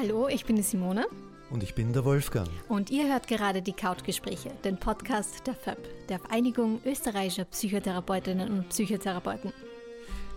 Hallo, 0.00 0.28
ich 0.28 0.44
bin 0.44 0.54
die 0.54 0.62
Simone. 0.62 1.08
Und 1.50 1.64
ich 1.64 1.74
bin 1.74 1.92
der 1.92 2.04
Wolfgang. 2.04 2.48
Und 2.68 2.88
ihr 2.88 3.12
hört 3.12 3.26
gerade 3.26 3.62
die 3.62 3.72
Couchgespräche, 3.72 4.52
den 4.62 4.78
Podcast 4.78 5.44
der 5.44 5.56
FÖP, 5.56 6.06
der 6.08 6.20
Vereinigung 6.20 6.80
österreichischer 6.84 7.46
Psychotherapeutinnen 7.46 8.48
und 8.48 8.68
Psychotherapeuten. 8.68 9.52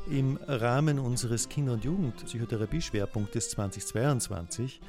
Im 0.10 0.40
Rahmen 0.48 0.98
unseres 0.98 1.48
Kinder- 1.48 1.74
und 1.74 1.84
Jugendpsychotherapie-Schwerpunktes 1.84 3.52
2022 3.52 4.82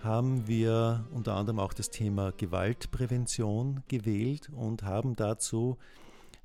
haben 0.00 0.46
wir 0.46 1.06
unter 1.14 1.34
anderem 1.34 1.58
auch 1.58 1.72
das 1.72 1.88
Thema 1.88 2.34
Gewaltprävention 2.36 3.82
gewählt 3.88 4.50
und 4.54 4.82
haben 4.82 5.16
dazu 5.16 5.78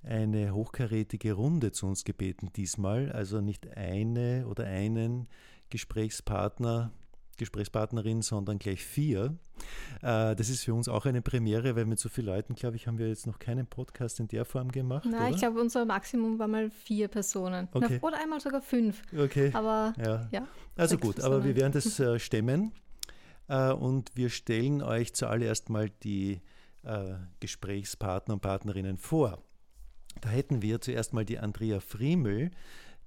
eine 0.04 0.56
hochkarätige 0.56 1.34
Runde 1.34 1.74
zu 1.74 1.88
uns 1.88 2.06
gebeten 2.06 2.50
diesmal, 2.56 3.12
also 3.12 3.42
nicht 3.42 3.76
eine 3.76 4.48
oder 4.48 4.64
einen 4.64 5.28
Gesprächspartner 5.70 6.94
Gesprächspartnerin, 7.38 8.22
sondern 8.22 8.60
gleich 8.60 8.84
vier. 8.84 9.38
Äh, 10.02 10.36
das 10.36 10.50
ist 10.50 10.64
für 10.64 10.74
uns 10.74 10.88
auch 10.88 11.06
eine 11.06 11.22
Premiere, 11.22 11.76
weil 11.76 11.86
mit 11.86 12.00
so 12.00 12.10
vielen 12.10 12.28
Leuten, 12.28 12.56
glaube 12.56 12.76
ich, 12.76 12.88
haben 12.88 12.98
wir 12.98 13.08
jetzt 13.08 13.28
noch 13.28 13.40
keinen 13.40 13.68
Podcast 13.68 14.20
in 14.20 14.28
der 14.28 14.46
Form 14.46 14.72
gemacht. 14.72 15.06
Nein, 15.06 15.22
oder? 15.22 15.30
ich 15.30 15.38
glaube, 15.38 15.60
unser 15.60 15.86
Maximum 15.86 16.40
war 16.40 16.48
mal 16.48 16.70
vier 16.70 17.08
Personen. 17.08 17.68
Okay. 17.72 18.00
Oder 18.02 18.20
einmal 18.22 18.40
sogar 18.40 18.62
fünf. 18.62 19.02
Okay. 19.18 19.52
Aber 19.54 19.94
ja. 19.98 20.28
ja 20.32 20.48
also 20.76 20.98
gut, 20.98 21.16
Personen. 21.16 21.36
aber 21.36 21.46
wir 21.46 21.56
werden 21.56 21.74
das 21.74 22.00
äh, 22.00 22.20
stemmen 22.20 22.74
äh, 23.48 23.72
und 23.72 24.12
wir 24.16 24.30
stellen 24.30 24.82
euch 24.82 25.14
zuallererst 25.14 25.70
mal 25.70 25.90
die 25.90 26.42
Gesprächspartner 27.40 28.34
und 28.34 28.42
Partnerinnen 28.42 28.98
vor. 28.98 29.42
Da 30.20 30.28
hätten 30.28 30.62
wir 30.62 30.82
zuerst 30.82 31.14
mal 31.14 31.24
die 31.24 31.40
Andrea 31.40 31.80
Friemel. 31.80 32.52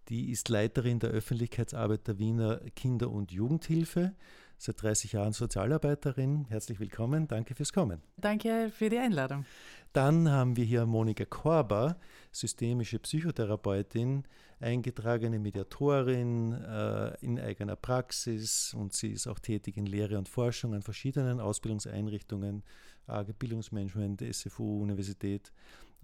Die 0.08 0.30
ist 0.30 0.48
Leiterin 0.48 1.00
der 1.00 1.10
Öffentlichkeitsarbeit 1.10 2.06
der 2.06 2.18
Wiener 2.20 2.60
Kinder- 2.76 3.10
und 3.10 3.32
Jugendhilfe, 3.32 4.14
seit 4.56 4.80
30 4.80 5.12
Jahren 5.12 5.32
Sozialarbeiterin. 5.32 6.44
Herzlich 6.48 6.78
willkommen, 6.78 7.26
danke 7.26 7.56
fürs 7.56 7.72
Kommen. 7.72 8.00
Danke 8.16 8.70
für 8.72 8.88
die 8.88 8.98
Einladung. 8.98 9.44
Dann 9.92 10.30
haben 10.30 10.56
wir 10.56 10.64
hier 10.64 10.86
Monika 10.86 11.24
Korber, 11.24 11.96
systemische 12.30 13.00
Psychotherapeutin, 13.00 14.22
eingetragene 14.60 15.40
Mediatorin 15.40 16.52
äh, 16.52 17.16
in 17.20 17.40
eigener 17.40 17.74
Praxis 17.74 18.74
und 18.74 18.92
sie 18.92 19.10
ist 19.10 19.26
auch 19.26 19.40
tätig 19.40 19.76
in 19.76 19.86
Lehre 19.86 20.18
und 20.18 20.28
Forschung 20.28 20.72
an 20.74 20.82
verschiedenen 20.82 21.40
Ausbildungseinrichtungen, 21.40 22.62
AG 23.08 23.32
Bildungsmanagement, 23.36 24.22
SFU, 24.32 24.82
Universität. 24.82 25.50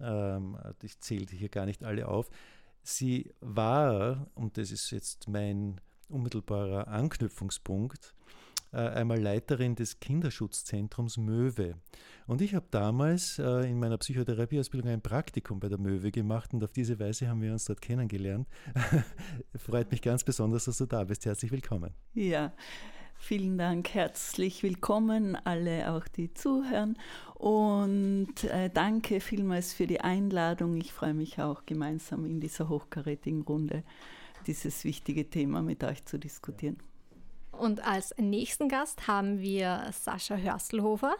Ähm, 0.01 0.57
ich 0.81 0.99
zähle 0.99 1.27
hier 1.29 1.49
gar 1.49 1.65
nicht 1.65 1.85
alle 1.85 2.09
auf. 2.09 2.29
Sie 2.83 3.33
war, 3.39 4.27
und 4.35 4.57
das 4.57 4.71
ist 4.71 4.91
jetzt 4.91 5.29
mein 5.29 5.79
unmittelbarer 6.09 6.87
Anknüpfungspunkt, 6.89 8.13
einmal 8.77 9.19
Leiterin 9.19 9.75
des 9.75 9.99
Kinderschutzzentrums 9.99 11.17
Möwe. 11.17 11.75
Und 12.27 12.41
ich 12.41 12.55
habe 12.55 12.65
damals 12.71 13.39
äh, 13.39 13.69
in 13.69 13.79
meiner 13.79 13.97
Psychotherapieausbildung 13.97 14.89
ein 14.89 15.01
Praktikum 15.01 15.59
bei 15.59 15.69
der 15.69 15.77
Möwe 15.77 16.11
gemacht 16.11 16.53
und 16.53 16.63
auf 16.63 16.71
diese 16.71 16.99
Weise 16.99 17.27
haben 17.27 17.41
wir 17.41 17.51
uns 17.51 17.65
dort 17.65 17.81
kennengelernt. 17.81 18.47
Freut 19.55 19.91
mich 19.91 20.01
ganz 20.01 20.23
besonders, 20.23 20.65
dass 20.65 20.77
du 20.77 20.85
da 20.85 21.03
bist. 21.03 21.25
Herzlich 21.25 21.51
willkommen. 21.51 21.93
Ja, 22.13 22.53
Vielen 23.15 23.57
Dank, 23.57 23.93
herzlich 23.93 24.63
willkommen 24.63 25.37
alle 25.45 25.93
auch 25.93 26.09
die 26.09 26.33
zuhören 26.33 26.97
und 27.35 28.43
äh, 28.43 28.69
danke 28.69 29.21
vielmals 29.21 29.71
für 29.71 29.87
die 29.87 30.01
Einladung. 30.01 30.75
Ich 30.75 30.91
freue 30.91 31.13
mich 31.13 31.39
auch 31.39 31.65
gemeinsam 31.65 32.25
in 32.25 32.41
dieser 32.41 32.67
hochkarätigen 32.67 33.43
Runde 33.43 33.83
dieses 34.45 34.83
wichtige 34.83 35.29
Thema 35.29 35.61
mit 35.61 35.85
euch 35.85 36.03
zu 36.03 36.19
diskutieren. 36.19 36.75
Und 37.57 37.85
als 37.85 38.13
nächsten 38.17 38.67
Gast 38.67 39.07
haben 39.07 39.39
wir 39.39 39.89
Sascha 39.91 40.35
Hörstelhofer. 40.35 41.15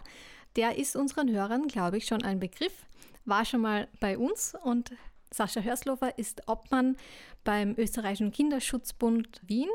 Der 0.55 0.77
ist 0.77 0.95
unseren 0.95 1.31
Hörern, 1.31 1.67
glaube 1.67 1.97
ich, 1.97 2.05
schon 2.05 2.23
ein 2.23 2.39
Begriff, 2.39 2.85
war 3.25 3.45
schon 3.45 3.61
mal 3.61 3.87
bei 3.99 4.17
uns 4.17 4.55
und 4.63 4.91
Sascha 5.31 5.61
Hörstelhofer 5.61 6.17
ist 6.19 6.47
Obmann 6.47 6.95
beim 7.43 7.75
Österreichischen 7.77 8.31
Kinderschutzbund 8.31 9.41
Wien. 9.47 9.69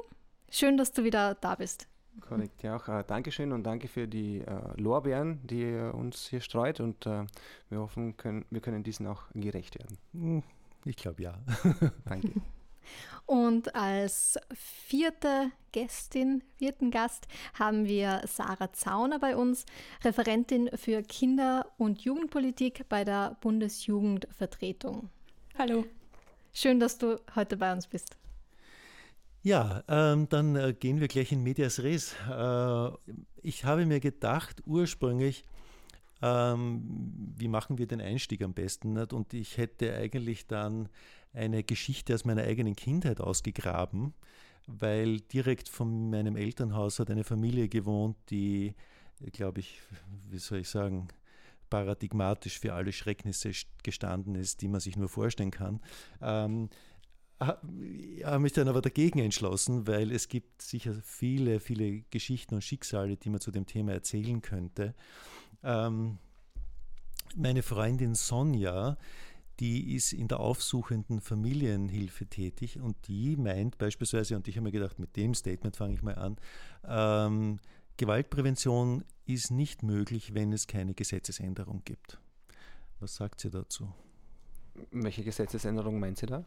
Schön, 0.50 0.76
dass 0.76 0.92
du 0.92 1.04
wieder 1.04 1.34
da 1.34 1.56
bist. 1.56 1.88
Korrekt, 2.20 2.62
ja 2.62 2.76
auch. 2.76 2.88
Äh, 2.88 3.04
Dankeschön 3.06 3.52
und 3.52 3.64
danke 3.64 3.88
für 3.88 4.06
die 4.08 4.40
äh, 4.40 4.80
Lorbeeren, 4.80 5.40
die 5.46 5.62
ihr 5.62 5.94
uns 5.94 6.28
hier 6.28 6.40
streut 6.40 6.80
und 6.80 7.06
äh, 7.06 7.24
wir 7.70 7.80
hoffen, 7.80 8.16
können, 8.16 8.44
wir 8.50 8.60
können 8.60 8.82
diesen 8.82 9.06
auch 9.06 9.22
gerecht 9.34 9.78
werden. 9.78 9.98
Hm, 10.12 10.42
ich 10.84 10.96
glaube 10.96 11.22
ja. 11.22 11.38
danke. 12.04 12.32
Und 13.26 13.74
als 13.74 14.38
vierte 14.54 15.50
Gästin, 15.72 16.42
vierten 16.56 16.90
Gast 16.90 17.28
haben 17.58 17.86
wir 17.86 18.22
Sarah 18.26 18.72
Zauner 18.72 19.18
bei 19.18 19.36
uns, 19.36 19.66
Referentin 20.02 20.70
für 20.74 21.02
Kinder- 21.02 21.66
und 21.76 22.00
Jugendpolitik 22.00 22.88
bei 22.88 23.04
der 23.04 23.36
Bundesjugendvertretung. 23.40 25.10
Hallo. 25.58 25.84
Schön, 26.52 26.80
dass 26.80 26.98
du 26.98 27.20
heute 27.36 27.56
bei 27.56 27.72
uns 27.72 27.86
bist. 27.86 28.16
Ja, 29.42 29.84
ähm, 29.88 30.28
dann 30.28 30.56
äh, 30.56 30.74
gehen 30.78 31.00
wir 31.00 31.08
gleich 31.08 31.30
in 31.30 31.42
Medias 31.42 31.80
Res. 31.82 32.14
Äh, 32.28 32.90
ich 33.42 33.64
habe 33.64 33.86
mir 33.86 34.00
gedacht, 34.00 34.62
ursprünglich, 34.66 35.44
ähm, 36.22 36.82
wie 37.36 37.48
machen 37.48 37.78
wir 37.78 37.86
den 37.86 38.00
Einstieg 38.00 38.42
am 38.42 38.52
besten? 38.52 38.94
Nicht? 38.94 39.12
Und 39.12 39.34
ich 39.34 39.56
hätte 39.56 39.94
eigentlich 39.94 40.46
dann 40.46 40.88
eine 41.32 41.62
Geschichte 41.62 42.14
aus 42.14 42.24
meiner 42.24 42.42
eigenen 42.42 42.76
Kindheit 42.76 43.20
ausgegraben, 43.20 44.14
weil 44.66 45.20
direkt 45.20 45.68
von 45.68 46.10
meinem 46.10 46.36
Elternhaus 46.36 46.98
hat 46.98 47.10
eine 47.10 47.24
Familie 47.24 47.68
gewohnt, 47.68 48.16
die, 48.30 48.74
glaube 49.32 49.60
ich, 49.60 49.80
wie 50.28 50.38
soll 50.38 50.60
ich 50.60 50.68
sagen, 50.68 51.08
paradigmatisch 51.70 52.58
für 52.58 52.74
alle 52.74 52.92
Schrecknisse 52.92 53.52
gestanden 53.82 54.34
ist, 54.34 54.62
die 54.62 54.68
man 54.68 54.80
sich 54.80 54.96
nur 54.96 55.08
vorstellen 55.08 55.50
kann. 55.50 55.80
Ähm, 56.20 56.70
habe 57.40 58.38
mich 58.40 58.52
dann 58.52 58.68
aber 58.68 58.82
dagegen 58.82 59.20
entschlossen, 59.20 59.86
weil 59.86 60.10
es 60.10 60.28
gibt 60.28 60.60
sicher 60.60 60.94
viele, 61.04 61.60
viele 61.60 62.00
Geschichten 62.10 62.54
und 62.54 62.64
Schicksale, 62.64 63.16
die 63.16 63.30
man 63.30 63.40
zu 63.40 63.52
dem 63.52 63.66
Thema 63.66 63.92
erzählen 63.92 64.42
könnte. 64.42 64.94
Ähm, 65.62 66.18
meine 67.36 67.62
Freundin 67.62 68.14
Sonja, 68.14 68.96
die 69.60 69.94
ist 69.94 70.12
in 70.12 70.28
der 70.28 70.40
aufsuchenden 70.40 71.20
Familienhilfe 71.20 72.26
tätig 72.26 72.80
und 72.80 72.96
die 73.08 73.36
meint 73.36 73.78
beispielsweise, 73.78 74.36
und 74.36 74.48
ich 74.48 74.56
habe 74.56 74.64
mir 74.64 74.72
gedacht, 74.72 74.98
mit 74.98 75.16
dem 75.16 75.34
Statement 75.34 75.76
fange 75.76 75.94
ich 75.94 76.02
mal 76.02 76.14
an, 76.14 76.36
ähm, 76.86 77.58
Gewaltprävention 77.96 79.04
ist 79.26 79.50
nicht 79.50 79.82
möglich, 79.82 80.32
wenn 80.34 80.52
es 80.52 80.66
keine 80.66 80.94
Gesetzesänderung 80.94 81.82
gibt. 81.84 82.18
Was 83.00 83.16
sagt 83.16 83.40
sie 83.40 83.50
dazu? 83.50 83.92
Welche 84.92 85.24
Gesetzesänderung 85.24 85.98
meint 85.98 86.18
sie 86.18 86.26
da? 86.26 86.44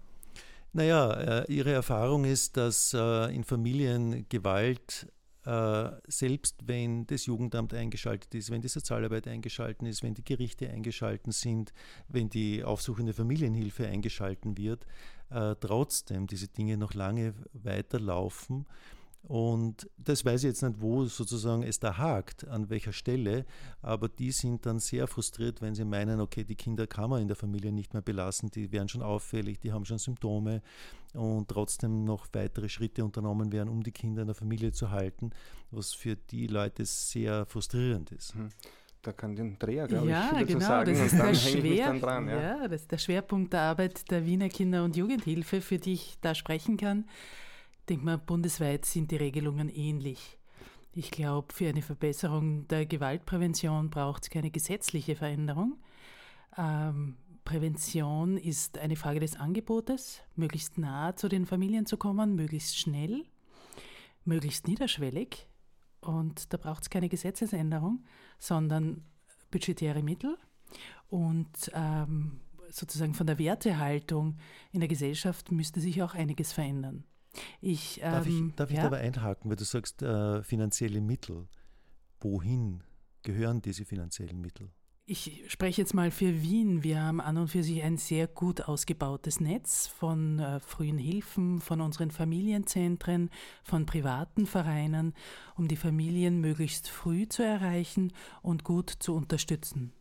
Naja, 0.74 1.42
äh, 1.42 1.52
ihre 1.52 1.74
Erfahrung 1.74 2.24
ist, 2.24 2.56
dass 2.56 2.94
äh, 2.94 3.36
in 3.36 3.44
Familien 3.44 4.26
Gewalt 4.30 5.12
selbst 5.44 6.68
wenn 6.68 7.08
das 7.08 7.26
Jugendamt 7.26 7.74
eingeschaltet 7.74 8.34
ist, 8.36 8.52
wenn 8.52 8.62
die 8.62 8.68
Sozialarbeit 8.68 9.28
eingeschaltet 9.28 9.88
ist, 9.88 10.04
wenn 10.04 10.14
die 10.14 10.24
Gerichte 10.24 10.70
eingeschaltet 10.70 11.34
sind, 11.34 11.74
wenn 12.08 12.30
die 12.30 12.64
aufsuchende 12.64 13.14
Familienhilfe 13.14 13.88
eingeschaltet 13.88 14.58
wird, 14.58 14.86
trotzdem 15.60 16.28
diese 16.28 16.48
Dinge 16.48 16.78
noch 16.78 16.94
lange 16.94 17.34
weiterlaufen 17.54 18.66
und 19.24 19.88
das 19.98 20.26
weiß 20.26 20.44
ich 20.44 20.48
jetzt 20.48 20.64
nicht, 20.64 20.82
wo 20.82 21.06
sozusagen 21.06 21.62
es 21.64 21.80
da 21.80 21.98
hakt, 21.98 22.48
an 22.48 22.70
welcher 22.70 22.92
Stelle, 22.92 23.46
aber 23.82 24.10
die 24.10 24.32
sind 24.32 24.66
dann 24.66 24.80
sehr 24.80 25.08
frustriert, 25.08 25.62
wenn 25.62 25.76
sie 25.76 25.86
meinen, 25.86 26.20
okay, 26.20 26.44
die 26.44 26.56
Kinder 26.56 26.88
kann 26.88 27.10
man 27.12 27.22
in 27.22 27.28
der 27.28 27.38
Familie 27.38 27.72
nicht 27.72 27.94
mehr 27.94 28.02
belassen, 28.02 28.50
die 28.50 28.72
werden 28.72 28.90
schon 28.90 29.04
auffällig, 29.04 29.60
die 29.60 29.72
haben 29.72 29.86
schon 29.86 30.00
Symptome 30.00 30.62
und 31.14 31.48
trotzdem 31.48 32.04
noch 32.04 32.28
weitere 32.34 32.68
Schritte 32.68 33.06
unternommen 33.06 33.52
werden, 33.52 33.70
um 33.70 33.84
die 33.84 33.92
Kinder 33.92 34.22
in 34.22 34.28
der 34.28 34.36
Familie 34.36 34.72
zu 34.72 34.90
halten, 34.90 35.30
was 35.70 35.94
für 35.94 36.16
die 36.16 36.48
Leute 36.48 36.84
sehr 36.86 37.46
frustrierend 37.46 38.12
ist. 38.12 38.34
Hm. 38.34 38.50
Da 39.04 39.12
kann 39.14 39.36
den 39.36 39.58
Dreher, 39.58 39.88
glaube 39.88 40.10
ja, 40.10 40.40
ich, 40.40 40.48
genau, 40.48 40.60
sagen. 40.60 40.94
Das 40.94 41.12
ist, 41.12 41.20
der 41.20 41.34
Schwer, 41.34 41.94
dran, 42.00 42.28
ja. 42.28 42.42
ja, 42.42 42.68
das 42.68 42.82
ist 42.82 42.92
der 42.92 43.00
Schwerpunkt 43.00 43.52
der 43.52 43.62
Arbeit 43.62 44.12
der 44.12 44.26
Wiener 44.28 44.48
Kinder- 44.50 44.84
und 44.84 44.96
Jugendhilfe, 44.96 45.60
für 45.62 45.80
die 45.80 45.94
ich 45.94 46.18
da 46.22 46.36
sprechen 46.36 46.78
kann 46.78 47.06
denke 47.92 48.06
mal, 48.06 48.18
bundesweit 48.18 48.86
sind 48.86 49.12
die 49.12 49.18
Regelungen 49.18 49.68
ähnlich. 49.68 50.38
Ich 50.94 51.12
glaube, 51.12 51.54
für 51.54 51.68
eine 51.68 51.82
Verbesserung 51.82 52.66
der 52.70 52.86
Gewaltprävention 52.86 53.90
braucht 53.90 54.24
es 54.24 54.30
keine 54.30 54.50
gesetzliche 54.50 55.18
Veränderung. 55.18 55.78
Ähm, 56.58 57.18
Prävention 57.44 58.38
ist 58.38 58.78
eine 58.78 58.96
Frage 58.96 59.20
des 59.20 59.36
Angebotes, 59.36 60.22
möglichst 60.38 60.78
nah 60.78 61.18
zu 61.18 61.28
den 61.28 61.46
Familien 61.46 61.86
zu 61.86 61.98
kommen, 61.98 62.36
möglichst 62.36 62.78
schnell, 62.78 63.26
möglichst 64.24 64.70
niederschwellig. 64.70 65.48
Und 66.00 66.54
da 66.54 66.58
braucht 66.58 66.84
es 66.84 66.90
keine 66.90 67.10
Gesetzesänderung, 67.10 68.06
sondern 68.40 69.04
budgetäre 69.50 70.02
Mittel 70.02 70.38
und 71.10 71.70
ähm, 71.74 72.40
sozusagen 72.70 73.16
von 73.16 73.28
der 73.28 73.38
Wertehaltung 73.38 74.38
in 74.72 74.80
der 74.80 74.88
Gesellschaft 74.88 75.52
müsste 75.52 75.82
sich 75.82 76.02
auch 76.02 76.14
einiges 76.14 76.54
verändern. 76.54 77.04
Ich, 77.62 78.00
darf 78.02 78.28
ich, 78.28 78.34
ähm, 78.34 78.54
darf 78.56 78.70
ich 78.70 78.78
ja? 78.78 78.84
dabei 78.84 79.02
einhaken, 79.02 79.50
weil 79.50 79.58
du 79.58 79.64
sagst, 79.64 80.02
äh, 80.02 80.44
finanzielle 80.44 81.02
Mittel. 81.02 81.48
Wohin 82.20 82.84
gehören 83.24 83.62
diese 83.62 83.86
finanziellen 83.86 84.40
Mittel? 84.40 84.70
Ich 85.06 85.44
spreche 85.48 85.82
jetzt 85.82 85.94
mal 85.94 86.12
für 86.12 86.42
Wien. 86.42 86.84
Wir 86.84 87.02
haben 87.02 87.20
an 87.20 87.38
und 87.38 87.50
für 87.50 87.64
sich 87.64 87.84
ein 87.84 87.98
sehr 87.98 88.28
gut 88.28 88.62
ausgebautes 88.62 89.42
Netz 89.42 89.88
von 89.88 90.40
äh, 90.40 90.60
frühen 90.60 90.98
Hilfen, 90.98 91.60
von 91.60 91.82
unseren 91.82 92.12
Familienzentren, 92.12 93.30
von 93.64 93.86
privaten 93.86 94.46
Vereinen, 94.46 95.14
um 95.58 95.68
die 95.68 95.76
Familien 95.76 96.40
möglichst 96.40 96.88
früh 96.88 97.28
zu 97.28 97.44
erreichen 97.44 98.14
und 98.42 98.64
gut 98.64 98.90
zu 98.90 99.14
unterstützen. 99.14 99.92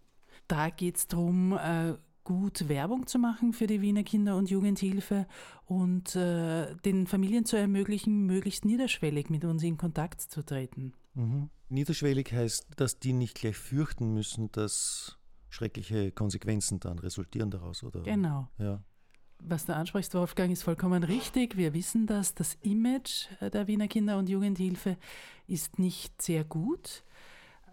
Da 0.46 0.70
geht 0.70 0.96
es 0.96 1.06
darum, 1.08 1.54
äh, 1.54 1.94
gut 2.30 2.68
Werbung 2.68 3.08
zu 3.08 3.18
machen 3.18 3.52
für 3.52 3.66
die 3.66 3.80
Wiener 3.80 4.04
Kinder- 4.04 4.36
und 4.36 4.50
Jugendhilfe 4.50 5.26
und 5.66 6.14
äh, 6.14 6.76
den 6.84 7.08
Familien 7.08 7.44
zu 7.44 7.56
ermöglichen, 7.56 8.24
möglichst 8.24 8.64
niederschwellig 8.64 9.30
mit 9.30 9.44
uns 9.44 9.64
in 9.64 9.76
Kontakt 9.76 10.20
zu 10.20 10.44
treten. 10.44 10.92
Mhm. 11.14 11.50
Niederschwellig 11.70 12.32
heißt, 12.32 12.68
dass 12.76 13.00
die 13.00 13.14
nicht 13.14 13.34
gleich 13.34 13.56
fürchten 13.56 14.14
müssen, 14.14 14.52
dass 14.52 15.18
schreckliche 15.48 16.12
Konsequenzen 16.12 16.78
dann 16.78 17.00
resultieren 17.00 17.50
daraus, 17.50 17.82
oder? 17.82 18.02
Genau. 18.02 18.46
Ja. 18.58 18.80
Was 19.40 19.66
du 19.66 19.74
ansprichst, 19.74 20.14
Wolfgang, 20.14 20.52
ist 20.52 20.62
vollkommen 20.62 21.02
richtig. 21.02 21.56
Wir 21.56 21.74
wissen 21.74 22.06
das. 22.06 22.36
Das 22.36 22.56
Image 22.62 23.26
der 23.40 23.66
Wiener 23.66 23.88
Kinder- 23.88 24.18
und 24.18 24.28
Jugendhilfe 24.28 24.96
ist 25.48 25.80
nicht 25.80 26.22
sehr 26.22 26.44
gut. 26.44 27.02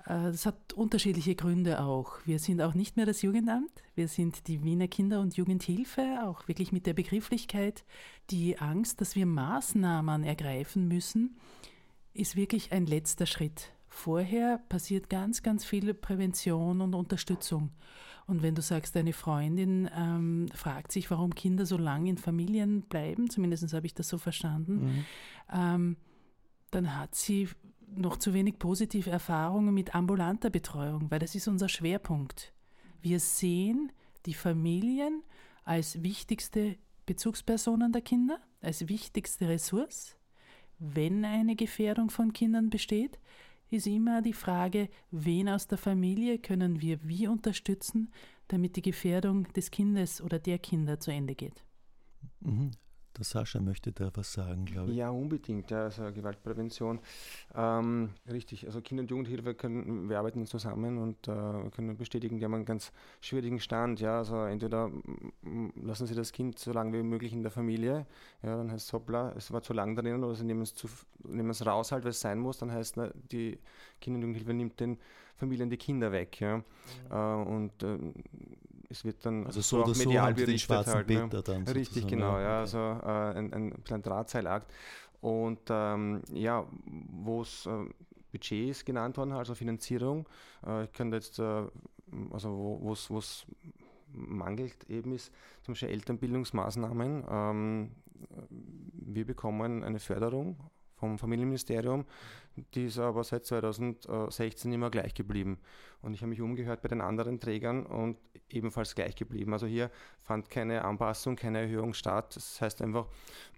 Äh, 0.07 0.31
das 0.31 0.45
hat 0.45 0.73
unterschiedliche 0.73 1.35
Gründe 1.35 1.81
auch. 1.81 2.13
Wir 2.25 2.39
sind 2.39 2.61
auch 2.61 2.73
nicht 2.73 2.95
mehr 2.95 3.05
das 3.05 3.21
Jugendamt. 3.21 3.71
Wir 3.95 4.07
sind 4.07 4.47
die 4.47 4.63
Wiener 4.63 4.87
Kinder- 4.87 5.21
und 5.21 5.35
Jugendhilfe, 5.35 6.19
auch 6.23 6.47
wirklich 6.47 6.71
mit 6.71 6.85
der 6.85 6.93
Begrifflichkeit. 6.93 7.83
Die 8.29 8.57
Angst, 8.59 9.01
dass 9.01 9.15
wir 9.15 9.25
Maßnahmen 9.25 10.23
ergreifen 10.23 10.87
müssen, 10.87 11.37
ist 12.13 12.35
wirklich 12.35 12.71
ein 12.71 12.85
letzter 12.85 13.25
Schritt. 13.25 13.71
Vorher 13.89 14.59
passiert 14.69 15.09
ganz, 15.09 15.43
ganz 15.43 15.65
viel 15.65 15.93
Prävention 15.93 16.81
und 16.81 16.93
Unterstützung. 16.93 17.71
Und 18.27 18.43
wenn 18.43 18.55
du 18.55 18.61
sagst, 18.61 18.95
deine 18.95 19.13
Freundin 19.13 19.89
ähm, 19.95 20.47
fragt 20.53 20.91
sich, 20.91 21.09
warum 21.09 21.33
Kinder 21.33 21.65
so 21.65 21.77
lange 21.77 22.09
in 22.09 22.17
Familien 22.17 22.81
bleiben, 22.81 23.29
zumindest 23.29 23.71
habe 23.73 23.85
ich 23.85 23.93
das 23.93 24.09
so 24.09 24.17
verstanden, 24.17 24.73
Mhm. 24.83 25.05
ähm, 25.53 25.97
dann 26.71 26.97
hat 26.97 27.15
sie 27.15 27.47
noch 27.95 28.17
zu 28.17 28.33
wenig 28.33 28.59
positive 28.59 29.09
Erfahrungen 29.09 29.73
mit 29.73 29.95
ambulanter 29.95 30.49
Betreuung, 30.49 31.09
weil 31.09 31.19
das 31.19 31.35
ist 31.35 31.47
unser 31.47 31.69
Schwerpunkt. 31.69 32.53
Wir 33.01 33.19
sehen 33.19 33.91
die 34.25 34.33
Familien 34.33 35.23
als 35.63 36.01
wichtigste 36.03 36.77
Bezugspersonen 37.05 37.91
der 37.91 38.01
Kinder, 38.01 38.39
als 38.61 38.87
wichtigste 38.87 39.47
Ressource. 39.47 40.15
Wenn 40.79 41.25
eine 41.25 41.55
Gefährdung 41.55 42.09
von 42.09 42.33
Kindern 42.33 42.69
besteht, 42.69 43.19
ist 43.69 43.87
immer 43.87 44.21
die 44.21 44.33
Frage, 44.33 44.89
wen 45.11 45.49
aus 45.49 45.67
der 45.67 45.77
Familie 45.77 46.39
können 46.39 46.81
wir 46.81 46.99
wie 47.03 47.27
unterstützen, 47.27 48.11
damit 48.47 48.75
die 48.75 48.81
Gefährdung 48.81 49.51
des 49.53 49.71
Kindes 49.71 50.21
oder 50.21 50.39
der 50.39 50.59
Kinder 50.59 50.99
zu 50.99 51.11
Ende 51.11 51.35
geht. 51.35 51.63
Mhm. 53.17 53.23
Der 53.23 53.25
Sascha 53.25 53.59
möchte 53.59 53.91
da 53.91 54.11
was 54.13 54.33
sagen, 54.33 54.65
glaube 54.65 54.91
ich. 54.91 54.97
Ja, 54.97 55.09
unbedingt. 55.09 55.71
Ja, 55.71 55.83
also 55.83 56.11
Gewaltprävention. 56.11 56.99
Ähm, 57.55 58.09
richtig, 58.29 58.65
also 58.65 58.81
Kinder- 58.81 59.01
und 59.01 59.09
Jugendhilfe 59.09 59.55
können, 59.55 60.09
wir 60.09 60.19
arbeiten 60.19 60.45
zusammen 60.45 60.97
und 60.97 61.27
äh, 61.27 61.69
können 61.71 61.97
bestätigen, 61.97 62.37
die 62.37 62.45
haben 62.45 62.53
einen 62.53 62.65
ganz 62.65 62.91
schwierigen 63.21 63.59
Stand. 63.59 63.99
Ja, 63.99 64.19
also 64.19 64.43
entweder 64.43 64.91
lassen 65.81 66.07
sie 66.07 66.15
das 66.15 66.31
Kind 66.31 66.59
so 66.59 66.71
lange 66.71 66.93
wie 66.93 67.03
möglich 67.03 67.33
in 67.33 67.41
der 67.41 67.51
Familie, 67.51 68.05
ja, 68.43 68.55
dann 68.55 68.71
heißt 68.71 68.87
es 68.87 68.93
hoppla, 68.93 69.33
es 69.35 69.51
war 69.51 69.61
zu 69.61 69.73
lang 69.73 69.95
drinnen, 69.95 70.23
oder 70.23 70.35
sie 70.35 70.45
nehmen 70.45 70.61
es, 70.61 70.75
zu, 70.75 70.87
nehmen 71.23 71.49
es 71.49 71.65
raus 71.65 71.91
halt, 71.91 72.03
weil 72.03 72.11
es 72.11 72.19
sein 72.19 72.39
muss, 72.39 72.57
dann 72.57 72.71
heißt 72.71 72.97
na, 72.97 73.11
die 73.31 73.59
Kinder- 73.99 74.17
und 74.17 74.21
Jugendhilfe 74.21 74.53
nimmt 74.53 74.79
den 74.79 74.97
Familien 75.35 75.69
die 75.69 75.77
Kinder 75.77 76.11
weg. 76.11 76.39
Ja. 76.39 76.63
Äh, 77.09 77.45
und 77.45 77.83
äh, 77.83 77.97
es 78.89 79.03
wird 79.03 79.25
dann 79.25 79.45
Also 79.45 79.61
so 79.61 79.77
oder 79.77 79.91
auch 79.91 79.95
so 79.95 80.03
medial 80.05 80.33
den 80.33 80.45
berichtet 80.45 80.61
schwarzen 80.61 80.93
halt, 80.93 81.09
ne? 81.09 81.29
Dann 81.29 81.63
Richtig, 81.63 81.87
sozusagen, 81.87 82.07
genau, 82.09 82.39
ja. 82.39 82.59
also 82.61 82.77
äh, 82.77 83.37
ein, 83.37 83.53
ein 83.53 83.83
kleiner 83.83 84.03
Drahtseilakt. 84.03 84.73
Und 85.21 85.59
ähm, 85.69 86.21
ja, 86.31 86.65
wo 86.85 87.41
es 87.41 87.65
äh, 87.65 87.85
Budget 88.31 88.69
ist 88.69 88.85
genannt 88.85 89.17
worden, 89.17 89.33
also 89.33 89.55
Finanzierung, 89.55 90.27
äh, 90.65 90.83
ich 90.83 90.93
könnte 90.93 91.17
jetzt, 91.17 91.39
äh, 91.39 91.63
also 92.31 92.79
wo 92.81 93.17
es 93.17 93.45
mangelt 94.13 94.89
eben 94.89 95.13
ist, 95.13 95.31
zum 95.63 95.73
Beispiel 95.73 95.89
Elternbildungsmaßnahmen. 95.89 97.25
Ähm, 97.29 97.91
wir 98.93 99.25
bekommen 99.25 99.83
eine 99.83 99.99
Förderung 99.99 100.57
vom 100.97 101.17
Familienministerium, 101.17 102.05
die 102.73 102.85
ist 102.85 102.97
aber 102.97 103.23
seit 103.23 103.45
2016 103.45 104.71
immer 104.71 104.89
gleich 104.89 105.13
geblieben. 105.13 105.59
Und 106.01 106.13
ich 106.13 106.21
habe 106.21 106.29
mich 106.29 106.41
umgehört 106.41 106.81
bei 106.81 106.89
den 106.89 107.01
anderen 107.01 107.39
Trägern 107.39 107.85
und 107.85 108.17
ebenfalls 108.49 108.95
gleich 108.95 109.15
geblieben. 109.15 109.53
Also 109.53 109.67
hier 109.67 109.91
fand 110.21 110.49
keine 110.49 110.83
Anpassung, 110.83 111.35
keine 111.35 111.59
Erhöhung 111.59 111.93
statt. 111.93 112.35
Das 112.35 112.59
heißt 112.59 112.81
einfach, 112.81 113.07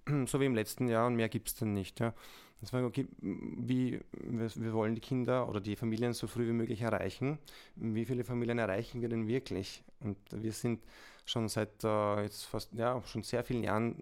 so 0.25 0.39
wie 0.39 0.45
im 0.45 0.56
letzten 0.56 0.88
Jahr 0.88 1.07
und 1.07 1.15
mehr 1.15 1.30
gibt 1.30 1.47
es 1.47 1.56
dann 1.56 1.74
nicht. 1.74 2.00
Ja. 2.00 2.13
Das 2.62 2.74
war, 2.74 2.83
okay, 2.83 3.07
wie, 3.21 4.01
wir, 4.12 4.74
wollen 4.74 4.95
die 4.95 5.01
Kinder 5.01 5.47
oder 5.47 5.62
die 5.62 5.77
Familien 5.77 6.12
so 6.12 6.27
früh 6.27 6.47
wie 6.47 6.53
möglich 6.53 6.81
erreichen. 6.81 7.39
Wie 7.75 8.03
viele 8.03 8.25
Familien 8.25 8.59
erreichen 8.59 9.01
wir 9.01 9.07
denn 9.07 9.27
wirklich? 9.27 9.81
Und 10.01 10.18
wir 10.31 10.51
sind 10.51 10.83
schon 11.25 11.47
seit 11.47 11.83
äh, 11.85 12.24
jetzt 12.24 12.45
fast, 12.45 12.74
ja, 12.74 13.01
schon 13.06 13.24
sehr 13.24 13.45
vielen 13.45 13.63
Jahren 13.63 13.95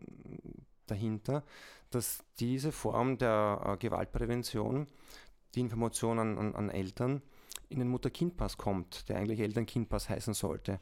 dahinter, 0.88 1.44
dass 1.92 2.24
diese 2.40 2.72
Form 2.72 3.18
der 3.18 3.62
äh, 3.66 3.78
Gewaltprävention, 3.78 4.88
die 5.56 5.62
Information 5.62 6.20
an, 6.20 6.38
an, 6.38 6.56
an 6.56 6.70
Eltern, 6.70 7.22
in 7.70 7.80
den 7.80 7.90
Mutter-Kind-Pass 7.90 8.58
kommt, 8.58 9.10
der 9.10 9.18
eigentlich 9.18 9.40
Eltern-Kind-Pass 9.40 10.10
heißen 10.10 10.34
sollte. 10.34 10.80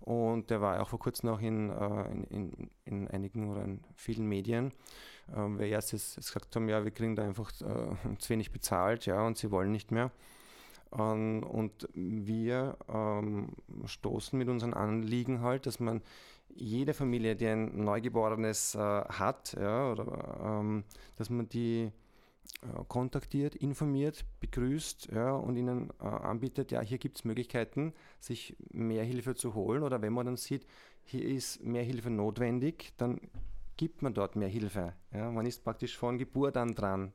Und 0.00 0.50
der 0.50 0.60
war 0.60 0.82
auch 0.82 0.88
vor 0.88 0.98
kurzem 0.98 1.30
noch 1.30 1.40
in, 1.40 1.70
äh, 1.70 2.10
in, 2.10 2.24
in, 2.24 2.70
in, 2.84 3.08
einigen 3.08 3.50
oder 3.50 3.64
in 3.64 3.80
vielen 3.94 4.26
Medien, 4.26 4.72
äh, 5.28 5.36
weil 5.36 5.68
erst 5.68 5.92
gesagt 5.92 6.54
haben, 6.56 6.68
ja, 6.68 6.84
wir 6.84 6.90
kriegen 6.90 7.16
da 7.16 7.24
einfach 7.24 7.50
äh, 7.62 8.16
zu 8.18 8.30
wenig 8.30 8.52
bezahlt, 8.52 9.06
ja, 9.06 9.26
und 9.26 9.38
sie 9.38 9.50
wollen 9.50 9.72
nicht 9.72 9.92
mehr. 9.92 10.10
Ähm, 10.96 11.42
und 11.42 11.88
wir 11.94 12.76
ähm, 12.88 13.50
stoßen 13.86 14.38
mit 14.38 14.48
unseren 14.48 14.74
Anliegen 14.74 15.40
halt, 15.40 15.66
dass 15.66 15.80
man 15.80 16.02
jede 16.54 16.94
Familie, 16.94 17.36
die 17.36 17.46
ein 17.46 17.84
Neugeborenes 17.84 18.74
äh, 18.74 18.78
hat, 18.78 19.56
ja, 19.58 19.90
oder, 19.90 20.60
ähm, 20.60 20.84
dass 21.16 21.30
man 21.30 21.48
die 21.48 21.90
äh, 22.62 22.84
kontaktiert, 22.88 23.54
informiert, 23.56 24.24
begrüßt 24.40 25.08
ja, 25.12 25.32
und 25.32 25.56
ihnen 25.56 25.90
äh, 26.00 26.04
anbietet, 26.04 26.72
ja, 26.72 26.80
hier 26.80 26.98
gibt 26.98 27.18
es 27.18 27.24
Möglichkeiten, 27.24 27.92
sich 28.20 28.56
mehr 28.70 29.04
Hilfe 29.04 29.34
zu 29.34 29.54
holen. 29.54 29.82
Oder 29.82 30.02
wenn 30.02 30.12
man 30.12 30.26
dann 30.26 30.36
sieht, 30.36 30.66
hier 31.04 31.24
ist 31.24 31.62
mehr 31.62 31.82
Hilfe 31.82 32.10
notwendig, 32.10 32.92
dann 32.96 33.20
gibt 33.76 34.02
man 34.02 34.14
dort 34.14 34.36
mehr 34.36 34.48
Hilfe. 34.48 34.94
Ja. 35.12 35.30
Man 35.30 35.46
ist 35.46 35.64
praktisch 35.64 35.96
von 35.96 36.18
Geburt 36.18 36.56
an 36.56 36.74
dran 36.74 37.12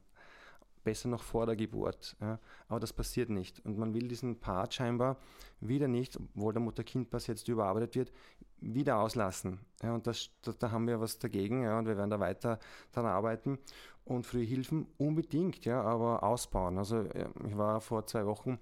besser 0.90 1.08
noch 1.08 1.22
vor 1.22 1.46
der 1.46 1.56
Geburt. 1.56 2.18
Ja. 2.20 2.40
Aber 2.68 2.80
das 2.80 2.94
passiert 2.94 3.30
nicht. 3.30 3.64
Und 3.64 3.78
man 3.78 3.94
will 3.94 4.08
diesen 4.08 4.40
Part 4.40 4.74
scheinbar 4.74 5.18
wieder 5.62 5.88
nicht, 5.88 6.18
obwohl 6.18 6.52
der 6.52 6.64
Mutter-Kind-Pass 6.64 7.28
jetzt 7.28 7.48
überarbeitet 7.48 7.96
wird, 7.96 8.12
wieder 8.60 8.98
auslassen. 8.98 9.60
Ja, 9.84 9.94
und 9.94 10.08
das, 10.08 10.32
da, 10.42 10.52
da, 10.58 10.72
haben 10.72 10.88
wir 10.88 11.00
was 11.00 11.20
dagegen 11.20 11.62
ja, 11.62 11.78
und 11.78 11.86
wir 11.86 11.96
werden 11.96 12.10
da 12.10 12.20
weiter 12.20 12.58
daran 12.92 13.12
arbeiten. 13.12 13.60
Und 14.04 14.26
frühe 14.26 14.44
Hilfen 14.44 14.88
unbedingt, 14.98 15.64
ja, 15.66 15.84
aber 15.84 16.24
ausbauen. 16.24 16.80
Also 16.80 17.06
ich 17.46 17.56
war 17.56 17.80
vor 17.82 18.08
zwei 18.08 18.26
Wochen 18.26 18.58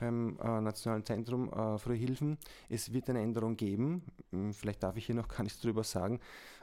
beim 0.00 0.36
äh, 0.42 0.60
Nationalen 0.60 1.04
Zentrum 1.04 1.52
äh, 1.52 1.78
Frühe. 1.78 2.36
Es 2.68 2.92
wird 2.92 3.08
eine 3.08 3.22
Änderung 3.22 3.56
geben. 3.56 4.02
Vielleicht 4.50 4.82
darf 4.82 4.96
ich 4.96 5.06
hier 5.06 5.14
noch 5.14 5.28
gar 5.28 5.44
nichts 5.44 5.60
drüber 5.60 5.84
sagen. 5.84 6.18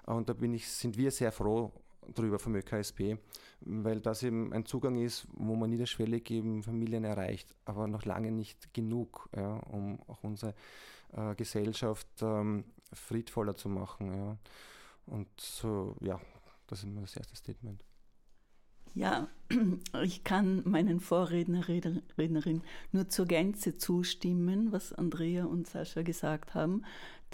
Und 0.05 0.27
da 0.27 0.33
bin 0.33 0.53
ich, 0.53 0.67
sind 0.67 0.97
wir 0.97 1.11
sehr 1.11 1.31
froh 1.31 1.71
drüber 2.13 2.39
vom 2.39 2.55
ÖKSP, 2.55 3.17
weil 3.61 3.99
das 4.01 4.23
eben 4.23 4.53
ein 4.53 4.65
Zugang 4.65 4.95
ist, 4.95 5.27
wo 5.33 5.55
man 5.55 5.69
niederschwellig 5.69 6.29
eben 6.31 6.63
Familien 6.63 7.03
erreicht, 7.03 7.53
aber 7.65 7.87
noch 7.87 8.05
lange 8.05 8.31
nicht 8.31 8.73
genug, 8.73 9.29
ja, 9.35 9.55
um 9.57 9.99
auch 10.07 10.23
unsere 10.23 10.53
äh, 11.13 11.35
Gesellschaft 11.35 12.07
ähm, 12.21 12.65
friedvoller 12.93 13.55
zu 13.55 13.69
machen. 13.69 14.13
Ja. 14.13 14.37
Und 15.05 15.27
so, 15.39 15.95
ja, 16.01 16.19
das 16.67 16.79
ist 16.79 16.85
immer 16.85 17.01
das 17.01 17.15
erste 17.15 17.35
Statement. 17.35 17.83
Ja, 18.95 19.27
ich 20.03 20.23
kann 20.23 20.63
meinen 20.65 21.01
Vorrednerinnen 21.01 22.61
nur 22.93 23.09
zur 23.09 23.25
Gänze 23.25 23.77
zustimmen, 23.77 24.71
was 24.71 24.93
Andrea 24.93 25.45
und 25.45 25.67
Sascha 25.67 26.01
gesagt 26.01 26.53
haben, 26.53 26.85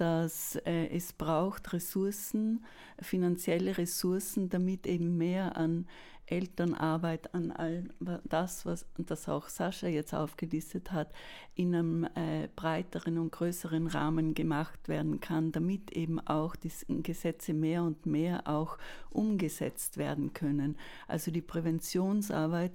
dass 0.01 0.55
äh, 0.65 0.87
es 0.87 1.13
braucht 1.13 1.73
Ressourcen, 1.73 2.65
finanzielle 2.99 3.77
Ressourcen, 3.77 4.49
damit 4.49 4.87
eben 4.87 5.15
mehr 5.15 5.55
an 5.55 5.85
Elternarbeit, 6.25 7.35
an 7.35 7.51
all 7.51 7.83
das, 8.23 8.65
was 8.65 8.87
das 8.97 9.29
auch 9.29 9.47
Sascha 9.47 9.87
jetzt 9.87 10.15
aufgelistet 10.15 10.91
hat, 10.91 11.13
in 11.53 11.75
einem 11.75 12.03
äh, 12.15 12.47
breiteren 12.55 13.19
und 13.19 13.31
größeren 13.31 13.85
Rahmen 13.85 14.33
gemacht 14.33 14.87
werden 14.87 15.19
kann, 15.19 15.51
damit 15.51 15.91
eben 15.91 16.19
auch 16.19 16.55
die 16.55 16.71
Gesetze 17.03 17.53
mehr 17.53 17.83
und 17.83 18.07
mehr 18.07 18.47
auch 18.47 18.79
umgesetzt 19.11 19.97
werden 19.97 20.33
können. 20.33 20.77
Also 21.07 21.29
die 21.29 21.43
Präventionsarbeit 21.43 22.71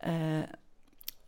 äh, 0.00 0.44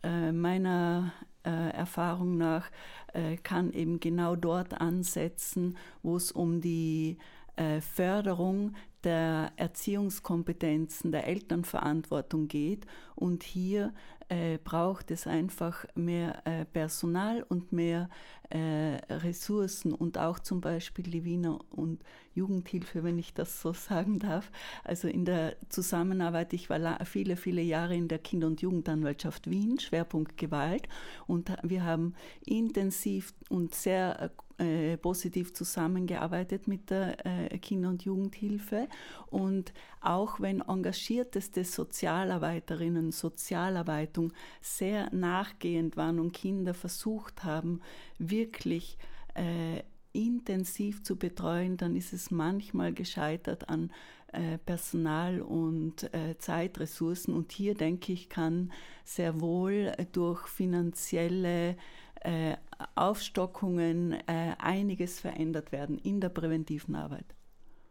äh, 0.01 0.31
meiner 0.31 1.13
Erfahrung 1.49 2.37
nach 2.37 2.69
äh, 3.13 3.37
kann 3.37 3.73
eben 3.73 3.99
genau 3.99 4.35
dort 4.35 4.79
ansetzen, 4.79 5.77
wo 6.01 6.15
es 6.15 6.31
um 6.31 6.61
die 6.61 7.17
äh, 7.55 7.81
Förderung 7.81 8.75
der 9.03 9.51
Erziehungskompetenzen, 9.57 11.11
der 11.11 11.27
Elternverantwortung 11.27 12.47
geht. 12.47 12.85
Und 13.15 13.43
hier 13.43 13.93
äh, 14.33 14.57
braucht 14.57 15.11
es 15.11 15.27
einfach 15.27 15.85
mehr 15.93 16.41
äh, 16.47 16.65
Personal 16.65 17.43
und 17.49 17.71
mehr 17.71 18.09
äh, 18.49 18.97
Ressourcen 19.09 19.93
und 19.93 20.17
auch 20.17 20.39
zum 20.39 20.59
Beispiel 20.59 21.05
die 21.05 21.23
Wiener 21.23 21.59
und 21.69 22.03
Jugendhilfe, 22.33 23.03
wenn 23.03 23.19
ich 23.19 23.35
das 23.35 23.61
so 23.61 23.73
sagen 23.89 24.17
darf. 24.17 24.51
Also 24.83 25.07
in 25.07 25.25
der 25.25 25.55
Zusammenarbeit, 25.69 26.51
ich 26.53 26.67
war 26.69 27.05
viele, 27.05 27.35
viele 27.35 27.61
Jahre 27.61 27.95
in 27.95 28.07
der 28.07 28.17
Kinder- 28.17 28.47
und 28.47 28.61
Jugendanwaltschaft 28.61 29.49
Wien, 29.49 29.79
Schwerpunkt 29.79 30.35
Gewalt 30.37 30.87
und 31.27 31.51
wir 31.61 31.83
haben 31.83 32.15
intensiv 32.43 33.35
und 33.49 33.75
sehr 33.75 34.31
äh, 34.59 34.97
positiv 34.97 35.53
zusammengearbeitet 35.53 36.67
mit 36.67 36.89
der 36.89 37.25
äh, 37.25 37.57
Kinder- 37.57 37.89
und 37.89 38.03
Jugendhilfe 38.03 38.87
und 39.27 39.73
auch 40.05 40.39
wenn 40.39 40.61
engagierteste 40.61 41.63
Sozialarbeiterinnen 41.63 43.11
Sozialarbeitung 43.11 44.33
sehr 44.61 45.13
nachgehend 45.13 45.97
waren 45.97 46.19
und 46.19 46.33
Kinder 46.33 46.73
versucht 46.73 47.43
haben, 47.43 47.81
wirklich 48.17 48.97
äh, 49.35 49.81
intensiv 50.13 51.03
zu 51.03 51.15
betreuen, 51.17 51.77
dann 51.77 51.95
ist 51.95 52.13
es 52.13 52.31
manchmal 52.31 52.93
gescheitert 52.93 53.69
an 53.69 53.91
äh, 54.33 54.57
Personal 54.57 55.41
und 55.41 56.11
äh, 56.13 56.37
Zeitressourcen. 56.39 57.35
Und 57.35 57.51
hier, 57.51 57.75
denke 57.75 58.13
ich, 58.13 58.29
kann 58.29 58.71
sehr 59.03 59.41
wohl 59.41 59.91
durch 60.11 60.47
finanzielle 60.47 61.77
äh, 62.21 62.55
Aufstockungen 62.95 64.17
einiges 64.27 65.19
verändert 65.19 65.71
werden 65.71 65.97
in 65.99 66.19
der 66.19 66.29
präventiven 66.29 66.95
Arbeit. 66.95 67.25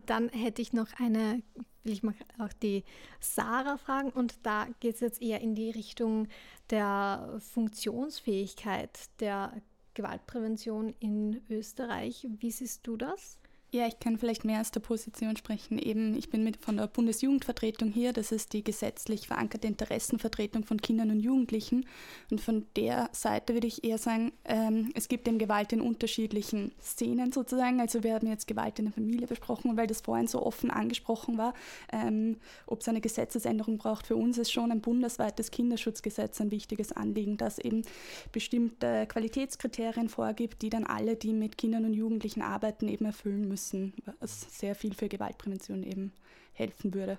Dann 0.06 0.28
hätte 0.30 0.62
ich 0.62 0.72
noch 0.72 0.88
eine, 0.98 1.42
will 1.84 1.92
ich 1.92 2.02
mal 2.02 2.14
auch 2.38 2.52
die 2.52 2.84
Sarah 3.20 3.76
fragen, 3.76 4.10
und 4.10 4.44
da 4.44 4.66
geht 4.80 4.96
es 4.96 5.00
jetzt 5.00 5.22
eher 5.22 5.40
in 5.40 5.54
die 5.54 5.70
Richtung 5.70 6.28
der 6.70 7.38
Funktionsfähigkeit 7.52 9.08
der 9.20 9.60
Gewaltprävention 9.94 10.94
in 11.00 11.42
Österreich. 11.50 12.26
Wie 12.38 12.50
siehst 12.50 12.86
du 12.86 12.96
das? 12.96 13.38
Ja, 13.74 13.86
ich 13.86 13.98
kann 13.98 14.18
vielleicht 14.18 14.44
mehr 14.44 14.60
aus 14.60 14.70
der 14.70 14.80
Position 14.80 15.34
sprechen. 15.34 15.78
Eben, 15.78 16.14
ich 16.14 16.28
bin 16.28 16.44
mit 16.44 16.58
von 16.58 16.76
der 16.76 16.88
Bundesjugendvertretung 16.88 17.90
hier. 17.90 18.12
Das 18.12 18.30
ist 18.30 18.52
die 18.52 18.62
gesetzlich 18.62 19.28
verankerte 19.28 19.66
Interessenvertretung 19.66 20.64
von 20.64 20.76
Kindern 20.76 21.10
und 21.10 21.20
Jugendlichen. 21.20 21.86
Und 22.30 22.42
von 22.42 22.66
der 22.76 23.08
Seite 23.12 23.54
würde 23.54 23.66
ich 23.66 23.82
eher 23.82 23.96
sagen, 23.96 24.32
ähm, 24.44 24.92
es 24.94 25.08
gibt 25.08 25.26
eben 25.26 25.38
Gewalt 25.38 25.72
in 25.72 25.80
unterschiedlichen 25.80 26.72
Szenen 26.82 27.32
sozusagen. 27.32 27.80
Also 27.80 28.04
wir 28.04 28.12
haben 28.12 28.26
jetzt 28.26 28.46
Gewalt 28.46 28.78
in 28.78 28.84
der 28.84 28.92
Familie 28.92 29.26
besprochen, 29.26 29.74
weil 29.74 29.86
das 29.86 30.02
vorhin 30.02 30.26
so 30.26 30.44
offen 30.44 30.70
angesprochen 30.70 31.38
war, 31.38 31.54
ähm, 31.94 32.36
ob 32.66 32.82
es 32.82 32.88
eine 32.88 33.00
Gesetzesänderung 33.00 33.78
braucht. 33.78 34.06
Für 34.06 34.16
uns 34.16 34.36
ist 34.36 34.52
schon 34.52 34.70
ein 34.70 34.82
bundesweites 34.82 35.50
Kinderschutzgesetz 35.50 36.42
ein 36.42 36.50
wichtiges 36.50 36.92
Anliegen, 36.92 37.38
das 37.38 37.58
eben 37.58 37.84
bestimmte 38.32 39.06
Qualitätskriterien 39.06 40.10
vorgibt, 40.10 40.60
die 40.60 40.68
dann 40.68 40.84
alle, 40.84 41.16
die 41.16 41.32
mit 41.32 41.56
Kindern 41.56 41.86
und 41.86 41.94
Jugendlichen 41.94 42.42
arbeiten, 42.42 42.86
eben 42.86 43.06
erfüllen 43.06 43.48
müssen 43.48 43.61
müssen, 43.62 43.94
was 44.20 44.58
sehr 44.58 44.74
viel 44.74 44.94
für 44.94 45.08
Gewaltprävention 45.08 45.82
eben 45.82 46.12
helfen 46.52 46.92
würde. 46.94 47.18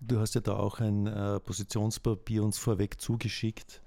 Du 0.00 0.18
hast 0.18 0.34
ja 0.34 0.40
da 0.40 0.56
auch 0.56 0.80
ein 0.80 1.06
äh, 1.06 1.40
Positionspapier 1.40 2.42
uns 2.42 2.58
vorweg 2.58 3.00
zugeschickt, 3.00 3.80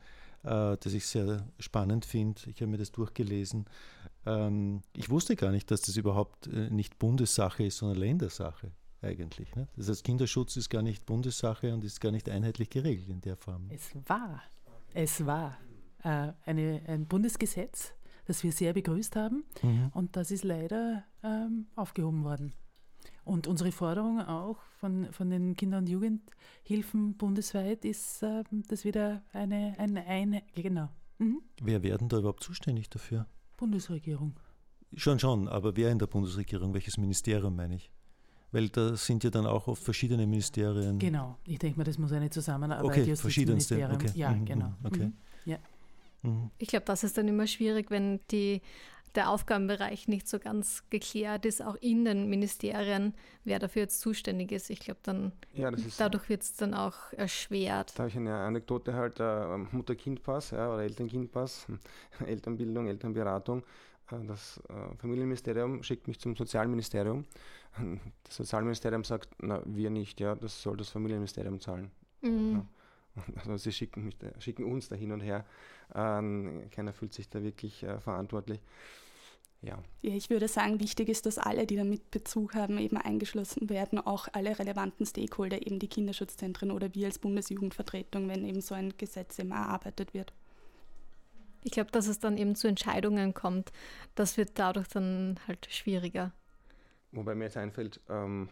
äh, 0.43 0.77
das 0.77 0.93
ich 0.93 1.05
sehr 1.05 1.47
spannend 1.59 2.05
finde. 2.05 2.41
Ich 2.47 2.61
habe 2.61 2.71
mir 2.71 2.77
das 2.77 2.91
durchgelesen. 2.91 3.65
Ähm, 4.25 4.81
ich 4.95 5.09
wusste 5.09 5.35
gar 5.35 5.51
nicht, 5.51 5.69
dass 5.69 5.81
das 5.81 5.97
überhaupt 5.97 6.47
äh, 6.47 6.69
nicht 6.69 6.97
Bundessache 6.97 7.65
ist, 7.65 7.77
sondern 7.77 7.99
Ländersache 7.99 8.71
eigentlich. 9.01 9.55
Ne? 9.55 9.67
Das 9.75 9.87
heißt, 9.87 10.03
Kinderschutz 10.03 10.57
ist 10.57 10.69
gar 10.69 10.81
nicht 10.81 11.05
Bundessache 11.05 11.73
und 11.73 11.83
ist 11.83 12.01
gar 12.01 12.11
nicht 12.11 12.27
einheitlich 12.27 12.69
geregelt 12.69 13.09
in 13.09 13.21
der 13.21 13.37
Form. 13.37 13.69
Es 13.69 13.91
war, 14.07 14.41
es 14.93 15.25
war 15.25 15.57
äh, 16.03 16.33
eine, 16.45 16.81
ein 16.87 17.05
Bundesgesetz 17.05 17.93
das 18.29 18.43
wir 18.43 18.51
sehr 18.51 18.73
begrüßt 18.73 19.15
haben. 19.15 19.43
Mhm. 19.63 19.89
Und 19.93 20.15
das 20.15 20.31
ist 20.31 20.43
leider 20.43 21.03
ähm, 21.23 21.65
aufgehoben 21.75 22.23
worden. 22.23 22.53
Und 23.25 23.47
unsere 23.47 23.71
Forderung 23.71 24.21
auch 24.21 24.57
von, 24.79 25.11
von 25.11 25.29
den 25.29 25.55
Kinder- 25.55 25.79
und 25.79 25.89
Jugendhilfen 25.89 27.17
bundesweit 27.17 27.85
ist, 27.85 28.23
äh, 28.23 28.43
dass 28.67 28.85
wieder 28.85 29.23
eine, 29.33 29.75
eine, 29.77 30.05
eine 30.05 30.43
genau. 30.55 30.89
Mhm. 31.17 31.41
Wer 31.61 31.83
werden 31.83 32.07
da 32.07 32.19
überhaupt 32.19 32.43
zuständig 32.43 32.89
dafür? 32.89 33.25
Bundesregierung. 33.57 34.39
Schon, 34.95 35.19
schon, 35.19 35.47
aber 35.47 35.75
wer 35.75 35.91
in 35.91 35.99
der 35.99 36.07
Bundesregierung? 36.07 36.73
Welches 36.73 36.97
Ministerium 36.97 37.55
meine 37.55 37.75
ich? 37.75 37.91
Weil 38.51 38.69
da 38.69 38.95
sind 38.95 39.23
ja 39.23 39.29
dann 39.29 39.45
auch 39.45 39.67
oft 39.67 39.83
verschiedene 39.83 40.25
Ministerien. 40.25 40.97
Genau, 40.97 41.37
ich 41.45 41.59
denke 41.59 41.77
mal, 41.77 41.83
das 41.83 41.99
muss 41.99 42.11
eine 42.11 42.29
Zusammenarbeit 42.29 42.85
okay, 42.85 43.15
verschiedenste. 43.15 43.75
Okay. 43.91 44.11
Ja, 44.15 44.31
mhm, 44.31 44.45
genau. 44.45 44.73
Okay. 44.83 45.05
Mhm. 45.05 45.13
Ja. 45.45 45.57
Mhm. 46.21 46.51
Ich 46.57 46.69
glaube, 46.69 46.85
das 46.85 47.03
ist 47.03 47.17
dann 47.17 47.27
immer 47.27 47.47
schwierig, 47.47 47.91
wenn 47.91 48.19
die, 48.31 48.61
der 49.15 49.29
Aufgabenbereich 49.29 50.07
nicht 50.07 50.27
so 50.27 50.39
ganz 50.39 50.83
geklärt 50.89 51.45
ist, 51.45 51.63
auch 51.63 51.75
in 51.75 52.05
den 52.05 52.29
Ministerien, 52.29 53.13
wer 53.43 53.59
dafür 53.59 53.83
jetzt 53.83 54.01
zuständig 54.01 54.51
ist. 54.51 54.69
Ich 54.69 54.79
glaube, 54.79 54.99
dann 55.03 55.31
ja, 55.53 55.71
dadurch 55.97 56.29
wird 56.29 56.43
es 56.43 56.55
dann 56.55 56.73
auch 56.73 57.13
erschwert. 57.13 57.93
Da 57.95 58.03
habe 58.03 58.09
ich 58.09 58.17
eine 58.17 58.35
Anekdote 58.35 58.93
halt, 58.93 59.19
äh, 59.19 59.57
Mutter-Kind-Pass 59.57 60.51
ja, 60.51 60.71
oder 60.73 60.83
Eltern-Kind-Pass, 60.83 61.67
Elternbildung, 62.25 62.87
Elternberatung. 62.87 63.63
Äh, 64.11 64.25
das 64.27 64.61
äh, 64.69 64.95
Familienministerium 64.97 65.83
schickt 65.83 66.07
mich 66.07 66.19
zum 66.19 66.35
Sozialministerium. 66.35 67.25
Das 68.23 68.35
Sozialministerium 68.35 69.03
sagt, 69.03 69.29
na, 69.41 69.61
wir 69.65 69.89
nicht, 69.89 70.19
ja, 70.19 70.35
das 70.35 70.61
soll 70.61 70.75
das 70.77 70.89
Familienministerium 70.89 71.59
zahlen. 71.59 71.91
Mhm. 72.21 72.51
Ja. 72.53 72.65
Also 73.35 73.57
sie 73.57 73.71
schicken, 73.71 74.05
mich, 74.05 74.17
schicken 74.39 74.63
uns 74.63 74.89
da 74.89 74.95
hin 74.95 75.11
und 75.11 75.21
her. 75.21 75.45
Ähm, 75.93 76.69
keiner 76.71 76.93
fühlt 76.93 77.13
sich 77.13 77.29
da 77.29 77.41
wirklich 77.43 77.83
äh, 77.83 77.99
verantwortlich. 77.99 78.61
Ja. 79.61 79.77
ja, 80.01 80.15
ich 80.15 80.29
würde 80.29 80.47
sagen, 80.47 80.79
wichtig 80.79 81.09
ist, 81.09 81.25
dass 81.25 81.37
alle, 81.37 81.67
die 81.67 81.75
damit 81.75 82.11
Bezug 82.11 82.55
haben, 82.55 82.77
eben 82.77 82.95
eingeschlossen 82.95 83.69
werden, 83.69 83.99
auch 83.99 84.29
alle 84.31 84.57
relevanten 84.57 85.05
Stakeholder, 85.05 85.65
eben 85.65 85.79
die 85.79 85.89
Kinderschutzzentren 85.89 86.71
oder 86.71 86.95
wir 86.95 87.07
als 87.07 87.19
Bundesjugendvertretung, 87.19 88.29
wenn 88.29 88.45
eben 88.45 88.61
so 88.61 88.73
ein 88.73 88.93
Gesetz 88.97 89.37
eben 89.37 89.51
erarbeitet 89.51 90.13
wird. 90.13 90.33
Ich 91.63 91.71
glaube, 91.71 91.91
dass 91.91 92.07
es 92.07 92.19
dann 92.19 92.37
eben 92.37 92.55
zu 92.55 92.69
Entscheidungen 92.69 93.33
kommt, 93.33 93.73
das 94.15 94.37
wird 94.37 94.51
dadurch 94.55 94.87
dann 94.87 95.37
halt 95.45 95.67
schwieriger. 95.69 96.31
Wobei 97.11 97.35
mir 97.35 97.45
jetzt 97.45 97.57
einfällt, 97.57 97.99
ähm, 98.07 98.47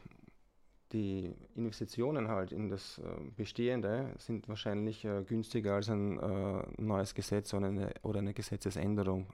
die 0.94 1.34
Investitionen 1.56 2.27
halt 2.27 2.51
in 2.51 2.70
das 2.70 3.00
äh, 3.00 3.03
Bestehende 3.36 4.13
sind 4.17 4.48
wahrscheinlich 4.48 5.03
äh, 5.06 5.24
günstiger 5.24 5.75
als 5.75 5.89
ein 5.89 6.17
äh, 6.17 6.63
neues 6.77 7.13
Gesetz 7.13 7.53
oder 7.53 7.67
eine, 7.67 7.94
oder 8.03 8.20
eine 8.20 8.34
Gesetzesänderung. 8.34 9.27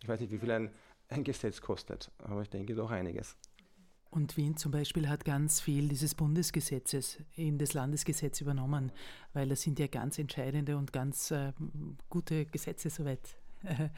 Ich 0.00 0.08
weiß 0.08 0.20
nicht, 0.20 0.30
wie 0.30 0.38
viel 0.38 0.50
ein, 0.50 0.70
ein 1.08 1.24
Gesetz 1.24 1.60
kostet, 1.60 2.10
aber 2.18 2.42
ich 2.42 2.50
denke 2.50 2.74
doch 2.74 2.90
einiges. 2.90 3.36
Und 4.10 4.36
Wien 4.36 4.56
zum 4.56 4.72
Beispiel 4.72 5.08
hat 5.08 5.24
ganz 5.24 5.60
viel 5.60 5.88
dieses 5.88 6.16
Bundesgesetzes 6.16 7.18
in 7.36 7.58
das 7.58 7.74
Landesgesetz 7.74 8.40
übernommen, 8.40 8.90
weil 9.32 9.48
das 9.48 9.62
sind 9.62 9.78
ja 9.78 9.86
ganz 9.86 10.18
entscheidende 10.18 10.76
und 10.76 10.92
ganz 10.92 11.30
äh, 11.30 11.52
gute 12.08 12.44
Gesetze, 12.46 12.90
soweit 12.90 13.36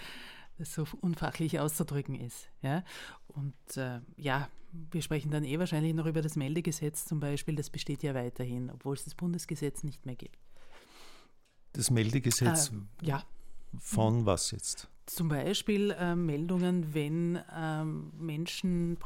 das 0.58 0.74
so 0.74 0.86
unfachlich 1.00 1.60
auszudrücken 1.60 2.14
ist. 2.14 2.48
Ja? 2.62 2.84
Und 3.28 3.54
äh, 3.76 4.00
ja, 4.16 4.48
wir 4.90 5.02
sprechen 5.02 5.30
dann 5.30 5.44
eh 5.44 5.58
wahrscheinlich 5.58 5.94
noch 5.94 6.06
über 6.06 6.22
das 6.22 6.36
Meldegesetz 6.36 7.04
zum 7.04 7.20
Beispiel, 7.20 7.56
das 7.56 7.70
besteht 7.70 8.02
ja 8.02 8.14
weiterhin, 8.14 8.70
obwohl 8.70 8.94
es 8.94 9.04
das 9.04 9.14
Bundesgesetz 9.14 9.82
nicht 9.82 10.06
mehr 10.06 10.16
gibt. 10.16 10.38
Das 11.72 11.90
Meldegesetz 11.90 12.70
äh, 12.70 13.06
ja. 13.06 13.24
von 13.78 14.26
was 14.26 14.50
jetzt? 14.50 14.88
Zum 15.06 15.28
Beispiel 15.28 15.90
äh, 15.90 16.14
Meldungen, 16.14 16.94
wenn 16.94 17.38
ähm, 17.54 18.12
Menschen, 18.18 18.98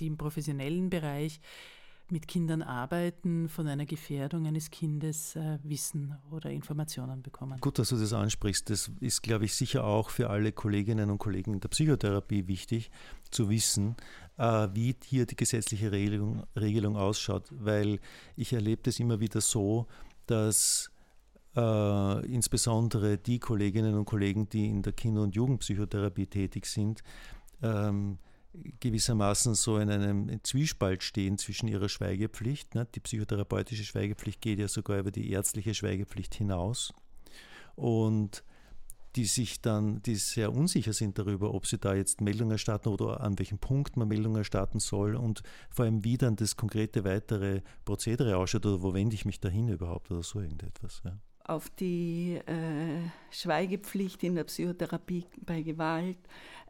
die 0.00 0.06
im 0.06 0.16
professionellen 0.16 0.90
Bereich 0.90 1.40
mit 2.10 2.28
Kindern 2.28 2.62
arbeiten, 2.62 3.48
von 3.48 3.66
einer 3.66 3.86
Gefährdung 3.86 4.46
eines 4.46 4.70
Kindes 4.70 5.36
äh, 5.36 5.58
Wissen 5.62 6.16
oder 6.30 6.50
Informationen 6.50 7.22
bekommen. 7.22 7.60
Gut, 7.60 7.78
dass 7.78 7.90
du 7.90 7.96
das 7.96 8.12
ansprichst. 8.12 8.70
Das 8.70 8.90
ist, 9.00 9.22
glaube 9.22 9.44
ich, 9.44 9.54
sicher 9.54 9.84
auch 9.84 10.10
für 10.10 10.30
alle 10.30 10.52
Kolleginnen 10.52 11.10
und 11.10 11.18
Kollegen 11.18 11.54
in 11.54 11.60
der 11.60 11.68
Psychotherapie 11.68 12.46
wichtig 12.46 12.90
zu 13.30 13.48
wissen, 13.48 13.96
äh, 14.36 14.68
wie 14.72 14.94
hier 15.04 15.26
die 15.26 15.36
gesetzliche 15.36 15.92
Regelung, 15.92 16.44
Regelung 16.56 16.96
ausschaut, 16.96 17.48
weil 17.50 18.00
ich 18.36 18.52
erlebe 18.52 18.82
das 18.84 19.00
immer 19.00 19.20
wieder 19.20 19.40
so, 19.40 19.86
dass 20.26 20.90
äh, 21.56 22.26
insbesondere 22.26 23.18
die 23.18 23.38
Kolleginnen 23.38 23.94
und 23.94 24.04
Kollegen, 24.04 24.48
die 24.48 24.66
in 24.66 24.82
der 24.82 24.92
Kinder- 24.92 25.22
und 25.22 25.34
Jugendpsychotherapie 25.34 26.26
tätig 26.26 26.66
sind, 26.66 27.02
ähm, 27.62 28.18
gewissermaßen 28.80 29.54
so 29.54 29.78
in 29.78 29.90
einem 29.90 30.44
Zwiespalt 30.44 31.02
stehen 31.02 31.38
zwischen 31.38 31.68
ihrer 31.68 31.88
Schweigepflicht. 31.88 32.74
Ne? 32.74 32.86
Die 32.94 33.00
psychotherapeutische 33.00 33.84
Schweigepflicht 33.84 34.40
geht 34.40 34.58
ja 34.58 34.68
sogar 34.68 34.98
über 34.98 35.10
die 35.10 35.30
ärztliche 35.30 35.74
Schweigepflicht 35.74 36.34
hinaus. 36.34 36.92
Und 37.74 38.42
die 39.16 39.24
sich 39.24 39.60
dann, 39.60 40.02
die 40.02 40.16
sehr 40.16 40.52
unsicher 40.52 40.92
sind 40.92 41.18
darüber, 41.18 41.54
ob 41.54 41.66
sie 41.66 41.78
da 41.78 41.94
jetzt 41.94 42.20
Meldungen 42.20 42.52
erstatten 42.52 42.88
oder 42.88 43.20
an 43.20 43.38
welchem 43.38 43.58
Punkt 43.58 43.96
man 43.96 44.08
Meldungen 44.08 44.36
erstatten 44.36 44.80
soll 44.80 45.16
und 45.16 45.42
vor 45.70 45.84
allem 45.84 46.04
wie 46.04 46.18
dann 46.18 46.36
das 46.36 46.56
konkrete 46.56 47.04
weitere 47.04 47.62
Prozedere 47.84 48.36
ausschaut 48.36 48.66
oder 48.66 48.82
wo 48.82 48.94
wende 48.94 49.14
ich 49.14 49.24
mich 49.24 49.40
dahin 49.40 49.68
überhaupt 49.68 50.10
oder 50.10 50.22
so 50.22 50.40
irgendetwas. 50.40 51.00
Ja. 51.04 51.18
Auf 51.48 51.68
die 51.70 52.40
äh, 52.46 53.00
Schweigepflicht 53.30 54.22
in 54.22 54.36
der 54.36 54.44
Psychotherapie 54.44 55.24
bei 55.44 55.62
Gewalt 55.62 56.18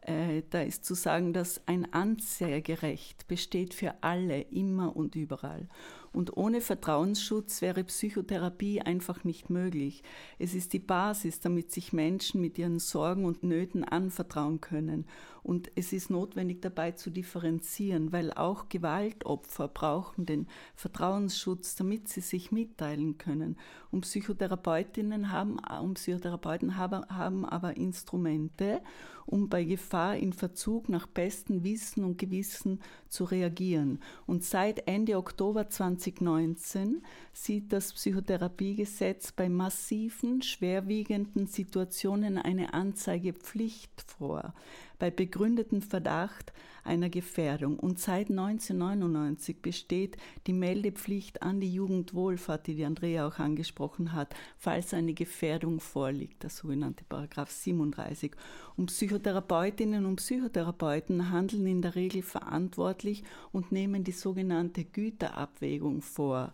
äh, 0.01 0.43
da 0.49 0.61
ist 0.61 0.85
zu 0.85 0.95
sagen, 0.95 1.33
dass 1.33 1.61
ein 1.67 1.93
Anzeigerecht 1.93 3.27
besteht 3.27 3.73
für 3.73 3.95
alle, 4.01 4.41
immer 4.41 4.95
und 4.95 5.15
überall. 5.15 5.67
Und 6.11 6.35
ohne 6.37 6.61
Vertrauensschutz 6.61 7.61
wäre 7.61 7.83
Psychotherapie 7.83 8.81
einfach 8.81 9.23
nicht 9.23 9.49
möglich. 9.49 10.01
Es 10.39 10.55
ist 10.55 10.73
die 10.73 10.79
Basis, 10.79 11.39
damit 11.39 11.71
sich 11.71 11.93
Menschen 11.93 12.41
mit 12.41 12.57
ihren 12.57 12.79
Sorgen 12.79 13.25
und 13.25 13.43
Nöten 13.43 13.83
anvertrauen 13.83 14.61
können. 14.61 15.05
Und 15.43 15.71
es 15.75 15.93
ist 15.93 16.09
notwendig 16.09 16.61
dabei 16.61 16.91
zu 16.91 17.09
differenzieren, 17.09 18.11
weil 18.11 18.33
auch 18.33 18.69
Gewaltopfer 18.69 19.67
brauchen 19.67 20.25
den 20.25 20.47
Vertrauensschutz, 20.75 21.75
damit 21.75 22.07
sie 22.09 22.21
sich 22.21 22.51
mitteilen 22.51 23.17
können. 23.17 23.57
Und 23.91 24.01
Psychotherapeutinnen 24.01 25.31
haben, 25.31 25.59
und 25.81 25.95
Psychotherapeuten 25.95 26.77
haben, 26.77 27.05
haben 27.09 27.45
aber 27.45 27.77
Instrumente, 27.77 28.81
um 29.25 29.47
bei 29.47 29.63
Gefahr 29.63 30.17
in 30.17 30.33
Verzug 30.33 30.89
nach 30.89 31.05
bestem 31.05 31.63
Wissen 31.63 32.03
und 32.03 32.17
Gewissen 32.17 32.79
zu 33.09 33.25
reagieren. 33.25 33.99
Und 34.25 34.43
seit 34.43 34.87
Ende 34.87 35.17
Oktober 35.17 35.69
2019 35.69 37.03
sieht 37.31 37.71
das 37.71 37.93
Psychotherapiegesetz 37.93 39.31
bei 39.31 39.47
massiven, 39.47 40.41
schwerwiegenden 40.41 41.45
Situationen 41.45 42.39
eine 42.39 42.73
Anzeigepflicht 42.73 44.01
vor 44.01 44.53
bei 44.99 45.09
begründetem 45.09 45.81
Verdacht 45.81 46.53
einer 46.83 47.09
Gefährdung. 47.09 47.79
Und 47.79 47.99
seit 47.99 48.29
1999 48.29 49.61
besteht 49.61 50.17
die 50.47 50.53
Meldepflicht 50.53 51.41
an 51.41 51.59
die 51.59 51.73
Jugendwohlfahrt, 51.73 52.67
die 52.67 52.75
die 52.75 52.85
Andrea 52.85 53.27
auch 53.27 53.39
angesprochen 53.39 54.13
hat, 54.13 54.35
falls 54.57 54.93
eine 54.93 55.13
Gefährdung 55.13 55.79
vorliegt, 55.79 56.43
der 56.43 56.49
sogenannte 56.49 57.03
Paragraph 57.07 57.51
37. 57.51 58.35
Und 58.75 58.87
Psychotherapeutinnen 58.87 60.05
und 60.05 60.17
Psychotherapeuten 60.17 61.31
handeln 61.31 61.65
in 61.67 61.81
der 61.81 61.95
Regel 61.95 62.21
verantwortlich 62.21 63.23
und 63.51 63.71
nehmen 63.71 64.03
die 64.03 64.11
sogenannte 64.11 64.83
Güterabwägung 64.83 66.01
vor. 66.01 66.53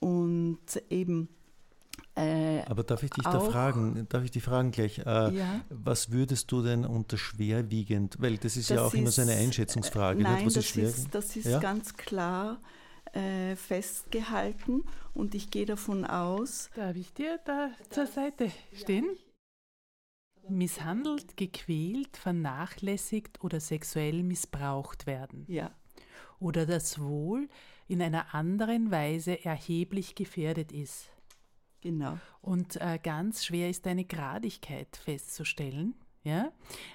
Und 0.00 0.58
eben 0.90 1.28
äh, 2.16 2.62
Aber 2.62 2.82
darf 2.82 3.02
ich 3.02 3.10
dich 3.10 3.24
da 3.24 3.40
fragen, 3.40 4.06
darf 4.08 4.24
ich 4.24 4.30
dich 4.30 4.42
fragen 4.42 4.70
gleich, 4.70 5.00
äh, 5.00 5.02
ja? 5.34 5.60
was 5.68 6.10
würdest 6.10 6.50
du 6.50 6.62
denn 6.62 6.86
unter 6.86 7.18
schwerwiegend, 7.18 8.16
weil 8.18 8.38
das 8.38 8.56
ist 8.56 8.70
das 8.70 8.76
ja 8.76 8.84
auch 8.84 8.94
ist, 8.94 9.00
immer 9.00 9.10
so 9.10 9.22
eine 9.22 9.34
Einschätzungsfrage. 9.34 10.20
Äh, 10.20 10.22
nein? 10.22 10.46
Was 10.46 10.54
das, 10.54 10.64
ist, 10.64 10.76
ist, 10.76 11.14
das 11.14 11.36
ist 11.36 11.46
ja? 11.46 11.58
ganz 11.58 11.94
klar 11.94 12.58
äh, 13.12 13.54
festgehalten 13.54 14.84
und 15.12 15.34
ich 15.34 15.50
gehe 15.50 15.66
davon 15.66 16.04
aus. 16.06 16.70
Darf 16.74 16.96
ich 16.96 17.12
dir 17.12 17.38
da 17.44 17.70
zur 17.90 18.06
Seite 18.06 18.50
stehen? 18.72 19.08
Misshandelt, 20.48 21.36
gequält, 21.36 22.16
vernachlässigt 22.16 23.42
oder 23.44 23.60
sexuell 23.60 24.22
missbraucht 24.22 25.06
werden. 25.06 25.44
Ja. 25.48 25.70
Oder 26.38 26.66
das 26.66 26.98
Wohl 26.98 27.48
in 27.88 28.00
einer 28.00 28.34
anderen 28.34 28.90
Weise 28.90 29.44
erheblich 29.44 30.14
gefährdet 30.14 30.72
ist. 30.72 31.10
Genau. 31.86 32.18
Und 32.42 32.80
äh, 32.80 32.98
ganz 33.00 33.44
schwer 33.44 33.70
ist 33.70 33.86
eine 33.86 34.04
Gradigkeit 34.04 34.96
festzustellen. 34.96 35.94
Ja? 36.24 36.50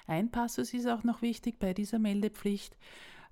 Ein 0.06 0.30
Passus 0.30 0.74
ist 0.74 0.86
auch 0.86 1.02
noch 1.02 1.22
wichtig 1.22 1.58
bei 1.58 1.72
dieser 1.72 1.98
Meldepflicht, 1.98 2.76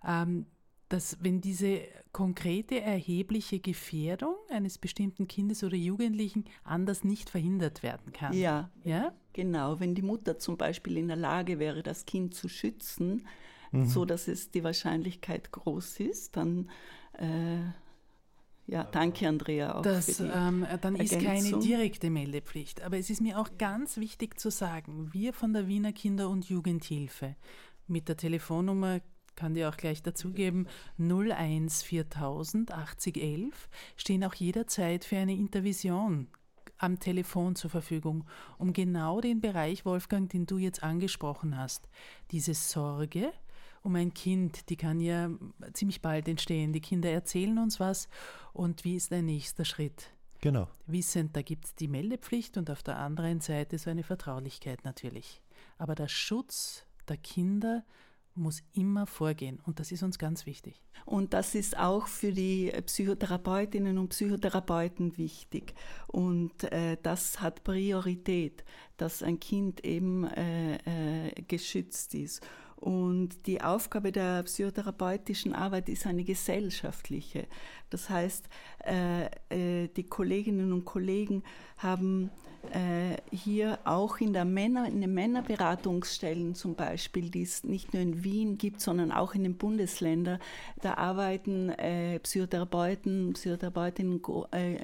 ähm, 0.03 0.46
dass 0.88 1.18
wenn 1.20 1.42
diese 1.42 1.83
konkrete 2.12 2.81
erhebliche 2.81 3.61
Gefährdung 3.61 4.37
eines 4.49 4.79
bestimmten 4.79 5.29
Kindes 5.29 5.62
oder 5.62 5.77
Jugendlichen 5.77 6.46
anders 6.64 7.05
nicht 7.05 7.29
verhindert 7.29 7.83
werden 7.83 8.14
kann. 8.14 8.33
Ja, 8.33 8.70
ja? 8.83 9.12
genau. 9.35 9.81
Wenn 9.81 9.94
die 9.94 10.01
Mutter 10.01 10.38
zum 10.38 10.57
Beispiel 10.57 10.96
in 10.96 11.09
der 11.09 11.18
Lage 11.18 11.59
wäre, 11.59 11.83
das 11.83 12.07
Kind 12.07 12.35
zu 12.35 12.49
schützen, 12.49 13.27
mhm. 13.70 13.85
so 13.85 14.07
dass 14.07 14.29
es 14.29 14.51
die 14.51 14.64
Wahrscheinlichkeit 14.64 15.53
groß 15.53 16.01
ist, 16.01 16.38
dann 16.38 16.70
äh, 17.18 17.61
ja, 18.70 18.85
danke 18.85 19.26
Andrea 19.26 19.74
auch. 19.74 19.83
Das, 19.83 20.20
ähm, 20.20 20.66
dann 20.80 20.94
ist 20.94 21.18
keine 21.18 21.59
direkte 21.59 22.09
Meldepflicht. 22.09 22.83
Aber 22.83 22.98
es 22.98 23.11
ist 23.11 23.20
mir 23.20 23.38
auch 23.38 23.48
ganz 23.59 23.96
wichtig 23.96 24.38
zu 24.38 24.50
sagen, 24.50 25.11
wir 25.12 25.33
von 25.33 25.52
der 25.52 25.66
Wiener 25.66 25.92
Kinder- 25.92 26.28
und 26.28 26.48
Jugendhilfe 26.48 27.35
mit 27.88 28.09
der 28.09 28.16
Telefonnummer 28.16 29.00
kann 29.35 29.54
dir 29.54 29.68
auch 29.68 29.76
gleich 29.76 30.02
dazugeben, 30.02 30.68
01 30.98 31.83
4000 31.83 32.72
80 32.72 33.16
11 33.16 33.68
stehen 33.96 34.22
auch 34.22 34.35
jederzeit 34.35 35.04
für 35.04 35.16
eine 35.16 35.35
Intervision 35.35 36.28
am 36.78 36.98
Telefon 36.98 37.56
zur 37.56 37.70
Verfügung, 37.70 38.24
um 38.59 38.72
genau 38.72 39.20
den 39.20 39.40
Bereich, 39.40 39.85
Wolfgang, 39.85 40.30
den 40.30 40.46
du 40.46 40.59
jetzt 40.59 40.83
angesprochen 40.83 41.56
hast, 41.56 41.88
diese 42.30 42.54
Sorge, 42.54 43.33
um 43.83 43.95
ein 43.97 44.12
Kind, 44.14 44.69
die 44.69 44.77
kann 44.77 45.01
ja 45.01 45.31
ziemlich 45.73 46.03
bald 46.03 46.29
entstehen. 46.29 46.73
Die 46.73 46.81
Kinder 46.81 47.11
erzählen 47.11 47.59
uns 47.59 47.81
was 47.81 48.09
und 48.53 48.85
wie 48.85 48.97
ist 48.97 49.11
der 49.11 49.23
nächste 49.23 49.64
Schritt? 49.64 50.12
Genau. 50.40 50.69
Wissend, 50.87 51.37
da 51.37 51.43
gibt 51.43 51.66
es 51.66 51.75
die 51.75 51.88
Meldepflicht 51.88 52.57
und 52.57 52.71
auf 52.71 52.83
der 52.83 52.99
anderen 52.99 53.40
Seite 53.40 53.79
so 53.79 53.90
eine 53.90 54.03
Vertraulichkeit 54.03 54.85
natürlich. 54.85 55.43
Aber 55.79 55.95
der 55.95 56.09
Schutz 56.09 56.87
der 57.09 57.19
Kinder 57.19 57.85
muss 58.35 58.62
immer 58.73 59.07
vorgehen 59.07 59.61
und 59.66 59.81
das 59.81 59.93
ist 59.93 60.03
uns 60.03 60.19
ganz 60.19 60.47
wichtig. 60.47 60.81
Und 61.05 61.35
das 61.35 61.55
ist 61.55 61.77
auch 61.77 62.07
für 62.07 62.33
die 62.33 62.73
Psychotherapeutinnen 62.87 63.99
und 63.99 64.11
Psychotherapeuten 64.11 65.19
wichtig. 65.19 65.75
Und 66.07 66.64
äh, 66.73 66.97
das 67.03 67.40
hat 67.40 67.64
Priorität, 67.64 68.64
dass 68.97 69.23
ein 69.23 69.40
Kind 69.40 69.85
eben 69.85 70.25
äh, 70.25 71.29
äh, 71.29 71.43
geschützt 71.43 72.14
ist. 72.14 72.47
Und 72.81 73.47
die 73.47 73.61
Aufgabe 73.61 74.11
der 74.11 74.43
psychotherapeutischen 74.43 75.53
Arbeit 75.55 75.90
ist 75.90 76.07
eine 76.07 76.25
gesellschaftliche. 76.25 77.47
Das 77.90 78.09
heißt, 78.09 78.49
äh, 78.87 79.27
äh, 79.51 79.88
die 79.88 80.05
Kolleginnen 80.05 80.73
und 80.73 80.85
Kollegen 80.85 81.43
haben 81.77 82.31
äh, 82.73 83.16
hier 83.35 83.79
auch 83.85 84.19
in, 84.19 84.33
der 84.33 84.45
Männer, 84.45 84.87
in 84.87 85.01
den 85.01 85.12
Männerberatungsstellen 85.12 86.55
zum 86.55 86.75
Beispiel, 86.75 87.31
die 87.31 87.43
es 87.43 87.64
nicht 87.64 87.93
nur 87.93 88.03
in 88.03 88.23
Wien 88.23 88.59
gibt, 88.59 88.81
sondern 88.81 89.12
auch 89.12 89.35
in 89.35 89.43
den 89.43 89.57
Bundesländern, 89.57 90.38
da 90.81 90.95
arbeiten 90.95 91.73
Psychotherapeuten, 92.23 93.33
Psychotherapeutinnen 93.33 94.21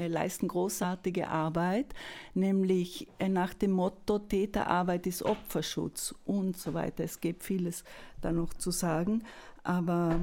leisten 0.08 0.48
großartige 0.48 1.28
Arbeit, 1.28 1.94
nämlich 2.32 3.08
nach 3.28 3.52
dem 3.52 3.72
Motto 3.72 4.18
Täterarbeit 4.18 5.06
ist 5.06 5.22
Opferschutz 5.22 6.14
und 6.24 6.56
so 6.56 6.72
weiter. 6.72 7.04
Es 7.04 7.20
gibt 7.20 7.44
vieles 7.44 7.84
da 8.20 8.32
noch 8.32 8.54
zu 8.54 8.70
sagen, 8.70 9.22
aber 9.62 10.20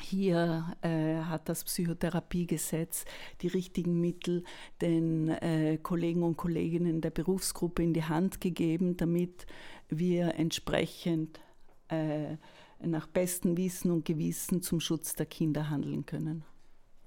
hier 0.00 0.76
äh, 0.82 1.16
hat 1.22 1.48
das 1.48 1.64
Psychotherapiegesetz 1.64 3.04
die 3.42 3.48
richtigen 3.48 4.00
Mittel 4.00 4.44
den 4.80 5.28
äh, 5.28 5.78
Kollegen 5.82 6.22
und 6.22 6.36
Kolleginnen 6.36 7.00
der 7.00 7.10
Berufsgruppe 7.10 7.82
in 7.82 7.92
die 7.92 8.04
Hand 8.04 8.40
gegeben, 8.40 8.96
damit 8.96 9.46
wir 9.88 10.34
entsprechend 10.36 11.40
äh, 11.88 12.36
nach 12.82 13.06
bestem 13.06 13.56
Wissen 13.56 13.90
und 13.90 14.04
Gewissen 14.04 14.62
zum 14.62 14.80
Schutz 14.80 15.14
der 15.14 15.26
Kinder 15.26 15.68
handeln 15.68 16.06
können. 16.06 16.44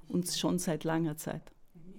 Und 0.07 0.27
schon 0.27 0.59
seit 0.59 0.83
langer 0.83 1.17
Zeit. 1.17 1.51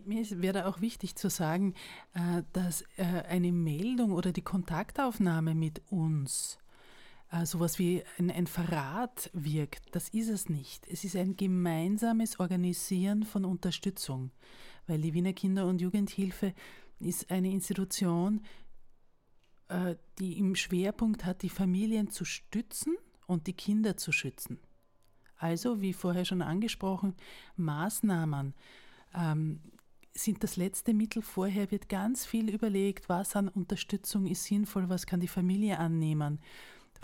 Mir 0.05 0.25
wäre 0.43 0.67
auch 0.67 0.81
wichtig 0.81 1.17
zu 1.17 1.31
sagen, 1.31 1.75
äh, 2.13 2.43
dass 2.53 2.83
äh, 2.97 3.05
eine 3.29 3.53
Meldung 3.53 4.13
oder 4.13 4.33
die 4.33 4.43
Kontaktaufnahme 4.43 5.55
mit 5.55 5.81
uns 5.91 6.59
äh, 7.35 7.47
sowas 7.47 7.79
wie 7.79 8.03
ein, 8.19 8.31
ein 8.31 8.47
Verrat 8.47 9.31
wirkt. 9.33 9.95
Das 9.95 10.09
ist 10.11 10.29
es 10.29 10.49
nicht. 10.49 10.87
Es 10.89 11.05
ist 11.05 11.17
ein 11.17 11.37
gemeinsames 11.37 12.39
Organisieren 12.39 13.25
von 13.25 13.45
Unterstützung, 13.45 14.31
weil 14.87 15.01
die 15.01 15.15
Wiener 15.15 15.33
Kinder- 15.33 15.67
und 15.67 15.81
Jugendhilfe 15.81 16.55
ist 17.01 17.31
eine 17.31 17.51
Institution, 17.51 18.43
äh, 19.69 19.97
die 20.19 20.39
im 20.39 20.55
Schwerpunkt 20.55 21.25
hat, 21.25 21.43
die 21.43 21.49
Familien 21.49 22.11
zu 22.11 22.25
stützen 22.25 22.97
und 23.27 23.47
die 23.47 23.55
Kinder 23.55 23.97
zu 23.97 24.13
schützen. 24.13 24.59
Also, 25.37 25.81
wie 25.81 25.93
vorher 25.93 26.25
schon 26.25 26.43
angesprochen, 26.43 27.15
Maßnahmen 27.57 28.55
ähm, 29.15 29.61
sind 30.13 30.45
das 30.45 30.57
letzte 30.57 30.95
Mittel. 30.95 31.23
Vorher 31.23 31.71
wird 31.73 31.89
ganz 31.89 32.25
viel 32.25 32.49
überlegt, 32.49 33.09
was 33.09 33.35
an 33.35 33.49
Unterstützung 33.49 34.27
ist 34.27 34.45
sinnvoll, 34.45 34.89
was 34.89 35.07
kann 35.07 35.21
die 35.21 35.29
Familie 35.29 35.79
annehmen, 35.79 36.39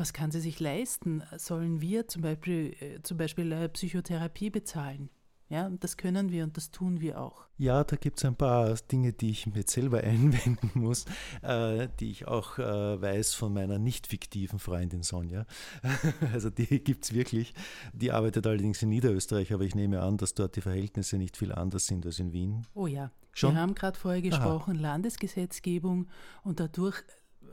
was 0.00 0.14
kann 0.14 0.30
sie 0.30 0.40
sich 0.40 0.58
leisten. 0.60 1.22
Sollen 1.36 1.82
wir 1.82 2.08
zum 2.08 2.22
Beispiel, 2.22 2.74
äh, 2.80 3.02
zum 3.02 3.18
Beispiel 3.18 3.52
äh, 3.52 3.68
Psychotherapie 3.68 4.48
bezahlen? 4.48 5.10
Ja, 5.50 5.68
das 5.68 5.96
können 5.96 6.30
wir 6.30 6.44
und 6.44 6.56
das 6.56 6.70
tun 6.70 7.00
wir 7.00 7.20
auch. 7.20 7.48
Ja, 7.58 7.84
da 7.84 7.96
gibt 7.96 8.18
es 8.18 8.24
ein 8.24 8.36
paar 8.36 8.74
Dinge, 8.90 9.12
die 9.12 9.30
ich 9.30 9.46
mir 9.46 9.64
selber 9.66 9.98
einwenden 10.04 10.70
muss, 10.74 11.04
äh, 11.42 11.88
die 11.98 12.12
ich 12.12 12.26
auch 12.26 12.58
äh, 12.58 13.02
weiß 13.02 13.34
von 13.34 13.52
meiner 13.52 13.78
nicht 13.78 14.06
fiktiven 14.06 14.58
Freundin 14.58 15.02
Sonja. 15.02 15.44
also 16.32 16.48
die 16.48 16.82
gibt 16.82 17.04
es 17.04 17.12
wirklich. 17.12 17.52
Die 17.92 18.10
arbeitet 18.10 18.46
allerdings 18.46 18.82
in 18.82 18.88
Niederösterreich, 18.88 19.52
aber 19.52 19.64
ich 19.64 19.74
nehme 19.74 20.00
an, 20.00 20.16
dass 20.16 20.34
dort 20.34 20.56
die 20.56 20.62
Verhältnisse 20.62 21.18
nicht 21.18 21.36
viel 21.36 21.52
anders 21.52 21.88
sind 21.88 22.06
als 22.06 22.20
in 22.20 22.32
Wien. 22.32 22.66
Oh 22.72 22.86
ja, 22.86 23.10
Schon? 23.32 23.54
wir 23.54 23.60
haben 23.60 23.74
gerade 23.74 23.98
vorher 23.98 24.22
gesprochen, 24.22 24.76
Aha. 24.76 24.82
Landesgesetzgebung 24.82 26.06
und 26.42 26.58
dadurch 26.58 27.02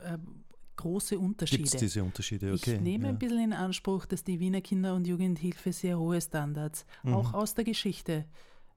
äh, 0.02 0.18
große 0.78 1.18
Unterschiede. 1.18 1.62
Gibt 1.62 1.74
es 1.74 1.80
diese 1.80 2.02
Unterschiede? 2.02 2.52
Okay. 2.54 2.76
Ich 2.76 2.80
nehme 2.80 3.04
ja. 3.04 3.10
ein 3.10 3.18
bisschen 3.18 3.40
in 3.40 3.52
Anspruch, 3.52 4.06
dass 4.06 4.24
die 4.24 4.40
Wiener 4.40 4.62
Kinder- 4.62 4.94
und 4.94 5.06
Jugendhilfe 5.06 5.72
sehr 5.72 5.98
hohe 5.98 6.20
Standards 6.20 6.86
mhm. 7.02 7.14
auch 7.14 7.34
aus 7.34 7.54
der 7.54 7.64
Geschichte 7.64 8.24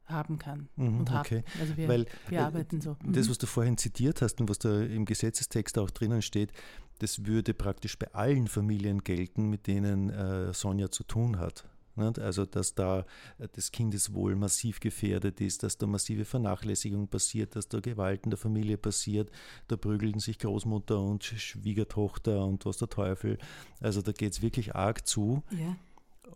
haben 0.05 0.37
kann 0.37 0.67
mhm, 0.75 0.99
und 0.99 1.11
hat. 1.11 1.27
Okay. 1.27 1.43
Also 1.59 1.77
wir, 1.77 1.87
Weil, 1.87 2.05
wir 2.27 2.39
äh, 2.39 2.41
arbeiten 2.41 2.81
so. 2.81 2.97
Das, 3.05 3.27
mhm. 3.27 3.31
was 3.31 3.37
du 3.37 3.47
vorhin 3.47 3.77
zitiert 3.77 4.21
hast 4.21 4.41
und 4.41 4.49
was 4.49 4.59
da 4.59 4.81
im 4.81 5.05
Gesetzestext 5.05 5.77
auch 5.77 5.89
drinnen 5.89 6.21
steht, 6.21 6.51
das 6.99 7.25
würde 7.25 7.53
praktisch 7.53 7.97
bei 7.97 8.13
allen 8.13 8.47
Familien 8.47 9.03
gelten, 9.03 9.49
mit 9.49 9.67
denen 9.67 10.09
äh, 10.09 10.53
Sonja 10.53 10.91
zu 10.91 11.03
tun 11.03 11.39
hat. 11.39 11.65
Also, 11.95 12.45
dass 12.45 12.75
da 12.75 13.05
äh, 13.37 13.47
das 13.53 13.71
Kindeswohl 13.71 14.35
massiv 14.35 14.79
gefährdet 14.79 15.41
ist, 15.41 15.63
dass 15.63 15.77
da 15.77 15.87
massive 15.87 16.25
Vernachlässigung 16.25 17.07
passiert, 17.07 17.55
dass 17.55 17.67
da 17.67 17.79
Gewalt 17.79 18.23
in 18.23 18.31
der 18.31 18.37
Familie 18.37 18.77
passiert, 18.77 19.31
da 19.67 19.77
prügeln 19.77 20.19
sich 20.19 20.39
Großmutter 20.39 20.99
und 20.99 21.23
Schwiegertochter 21.23 22.45
und 22.45 22.65
was 22.65 22.77
der 22.77 22.89
Teufel. 22.89 23.37
Also 23.79 24.01
da 24.01 24.11
geht 24.11 24.33
es 24.33 24.41
wirklich 24.41 24.75
arg 24.75 25.07
zu. 25.07 25.43
Ja. 25.51 25.75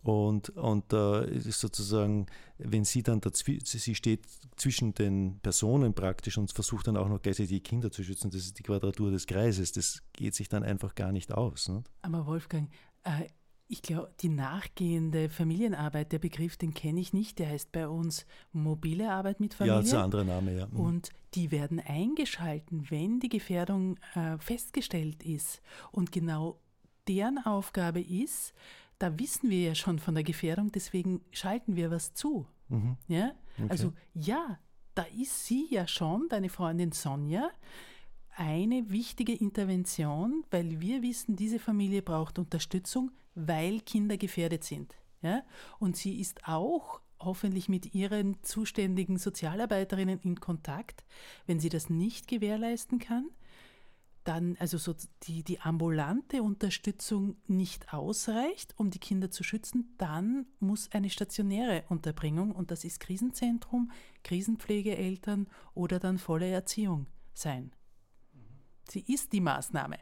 Und, 0.02 0.50
und 0.50 0.92
da 0.92 1.22
äh, 1.22 1.36
ist 1.36 1.60
sozusagen, 1.60 2.26
wenn 2.58 2.84
sie 2.84 3.02
dann 3.02 3.20
dazwischen, 3.20 3.64
sie 3.64 3.94
steht 3.94 4.26
zwischen 4.56 4.94
den 4.94 5.40
Personen 5.40 5.94
praktisch 5.94 6.38
und 6.38 6.52
versucht 6.52 6.86
dann 6.86 6.96
auch 6.96 7.08
noch 7.08 7.20
gleichzeitig 7.20 7.50
die 7.50 7.60
Kinder 7.60 7.90
zu 7.90 8.04
schützen, 8.04 8.30
das 8.30 8.42
ist 8.42 8.58
die 8.58 8.62
Quadratur 8.62 9.10
des 9.10 9.26
Kreises, 9.26 9.72
das 9.72 10.02
geht 10.12 10.34
sich 10.34 10.48
dann 10.48 10.62
einfach 10.62 10.94
gar 10.94 11.12
nicht 11.12 11.32
aus. 11.32 11.68
Nicht? 11.68 11.90
Aber 12.02 12.26
Wolfgang, 12.26 12.70
äh, 13.04 13.28
ich 13.68 13.82
glaube, 13.82 14.12
die 14.20 14.28
nachgehende 14.28 15.28
Familienarbeit, 15.28 16.12
der 16.12 16.18
Begriff, 16.18 16.56
den 16.56 16.72
kenne 16.72 17.00
ich 17.00 17.12
nicht. 17.12 17.38
Der 17.38 17.48
heißt 17.48 17.72
bei 17.72 17.88
uns 17.88 18.26
mobile 18.52 19.10
Arbeit 19.10 19.40
mit 19.40 19.54
Familien. 19.54 19.76
Ja, 19.76 19.80
das 19.80 19.88
ist 19.88 19.94
ein 19.94 20.04
anderer 20.04 20.24
Name, 20.24 20.56
ja. 20.56 20.66
Mhm. 20.66 20.80
Und 20.80 21.10
die 21.34 21.50
werden 21.50 21.80
eingeschalten, 21.80 22.86
wenn 22.90 23.18
die 23.18 23.28
Gefährdung 23.28 23.98
äh, 24.14 24.38
festgestellt 24.38 25.22
ist. 25.24 25.60
Und 25.90 26.12
genau 26.12 26.60
deren 27.08 27.38
Aufgabe 27.38 28.00
ist, 28.00 28.54
da 28.98 29.18
wissen 29.18 29.50
wir 29.50 29.60
ja 29.60 29.74
schon 29.74 29.98
von 29.98 30.14
der 30.14 30.24
Gefährdung, 30.24 30.70
deswegen 30.72 31.20
schalten 31.32 31.76
wir 31.76 31.90
was 31.90 32.14
zu. 32.14 32.46
Mhm. 32.68 32.96
Ja? 33.08 33.32
Okay. 33.58 33.66
Also 33.68 33.92
ja, 34.14 34.58
da 34.94 35.04
ist 35.20 35.46
sie 35.46 35.66
ja 35.70 35.86
schon, 35.86 36.28
deine 36.28 36.48
Freundin 36.48 36.92
Sonja, 36.92 37.50
eine 38.36 38.90
wichtige 38.90 39.34
Intervention, 39.34 40.44
weil 40.50 40.80
wir 40.80 41.02
wissen, 41.02 41.36
diese 41.36 41.58
Familie 41.58 42.02
braucht 42.02 42.38
Unterstützung, 42.38 43.10
weil 43.34 43.80
Kinder 43.80 44.16
gefährdet 44.16 44.64
sind. 44.64 44.94
Ja? 45.22 45.42
Und 45.78 45.96
sie 45.96 46.20
ist 46.20 46.46
auch 46.46 47.00
hoffentlich 47.18 47.68
mit 47.68 47.94
ihren 47.94 48.42
zuständigen 48.42 49.18
Sozialarbeiterinnen 49.18 50.20
in 50.20 50.38
Kontakt. 50.38 51.04
Wenn 51.46 51.60
sie 51.60 51.70
das 51.70 51.88
nicht 51.88 52.28
gewährleisten 52.28 52.98
kann, 52.98 53.30
dann 54.24 54.56
also 54.58 54.76
so 54.76 54.94
die, 55.22 55.44
die 55.44 55.60
ambulante 55.60 56.42
Unterstützung 56.42 57.36
nicht 57.46 57.92
ausreicht, 57.94 58.74
um 58.76 58.90
die 58.90 58.98
Kinder 58.98 59.30
zu 59.30 59.44
schützen, 59.44 59.94
dann 59.98 60.46
muss 60.58 60.90
eine 60.92 61.10
stationäre 61.10 61.84
Unterbringung, 61.88 62.52
und 62.52 62.70
das 62.70 62.84
ist 62.84 62.98
Krisenzentrum, 62.98 63.92
Krisenpflegeeltern 64.24 65.46
oder 65.74 66.00
dann 66.00 66.18
volle 66.18 66.48
Erziehung 66.48 67.06
sein. 67.34 67.70
Sie 68.88 69.00
ist 69.00 69.32
die 69.32 69.40
Maßnahme 69.40 69.98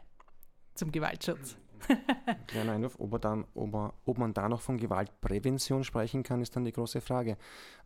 zum 0.73 0.91
Gewaltschutz. 0.91 1.57
Kleiner 2.47 2.73
Einwurf, 2.73 2.95
ob, 2.99 3.21
dann, 3.21 3.45
ob, 3.53 3.71
man, 3.71 3.93
ob, 4.05 4.17
man 4.17 4.33
da 4.33 4.49
noch 4.49 4.61
von 4.61 4.77
Gewaltprävention 4.77 5.83
sprechen 5.83 6.23
kann, 6.23 6.41
ist 6.41 6.55
dann 6.55 6.65
die 6.65 6.71
große 6.71 7.01
Frage. 7.01 7.37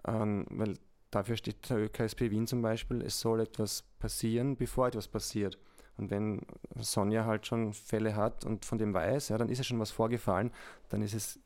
Ähm, 0.08 0.46
weil 0.50 0.76
dafür 1.12 1.36
steht 1.36 1.70
der 1.70 1.78
ÖKSP 1.78 2.32
Wien 2.32 2.48
zum 2.48 2.62
Beispiel, 2.62 3.02
es 3.02 3.20
soll 3.20 3.42
etwas 3.42 3.84
passieren, 4.00 4.56
bevor 4.56 4.88
etwas 4.88 5.08
passiert. 5.08 5.58
Und 5.98 6.12
wenn 6.12 6.42
Sonja 6.78 7.26
halt 7.26 7.46
schon 7.46 7.74
Fälle 7.74 8.16
hat 8.16 8.46
und 8.46 8.66
von 8.66 8.78
dem 8.78 8.94
weiß, 8.94 9.30
ja, 9.30 9.38
dann 9.38 9.50
ist 9.50 9.58
ja 9.58 9.64
schon 9.66 9.80
was 9.80 9.92
vorgefallen, 9.92 10.52
dann 10.88 11.02
ist 11.02 11.14
es 11.14 11.40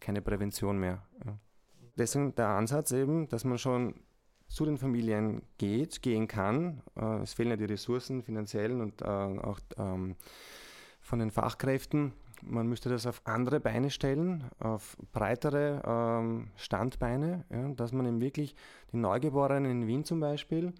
keine 0.00 0.20
Prävention 0.20 0.78
mehr. 0.78 1.02
Ja. 1.24 1.38
Deswegen 1.96 2.34
der 2.34 2.48
Ansatz 2.48 2.92
eben, 2.92 3.28
dass 3.28 3.44
man 3.44 3.58
schon 3.58 3.94
zu 4.50 4.64
den 4.64 4.78
Familien 4.78 5.42
geht, 5.58 6.02
gehen 6.02 6.28
kann. 6.28 6.82
Äh, 6.96 7.22
es 7.22 7.34
fehlen 7.34 7.50
ja 7.50 7.56
die 7.56 7.64
Ressourcen, 7.64 8.22
finanziellen 8.22 8.80
und 8.80 9.00
äh, 9.00 9.04
auch 9.04 9.60
ähm, 9.78 10.16
von 11.00 11.20
den 11.20 11.30
Fachkräften. 11.30 12.12
Man 12.42 12.66
müsste 12.66 12.88
das 12.88 13.06
auf 13.06 13.22
andere 13.24 13.60
Beine 13.60 13.90
stellen, 13.90 14.44
auf 14.58 14.96
breitere 15.12 15.82
ähm, 15.86 16.48
Standbeine, 16.56 17.44
ja, 17.50 17.68
dass 17.68 17.92
man 17.92 18.06
eben 18.06 18.20
wirklich 18.20 18.56
die 18.92 18.96
Neugeborenen 18.96 19.70
in 19.70 19.86
Wien 19.86 20.04
zum 20.04 20.20
Beispiel, 20.20 20.72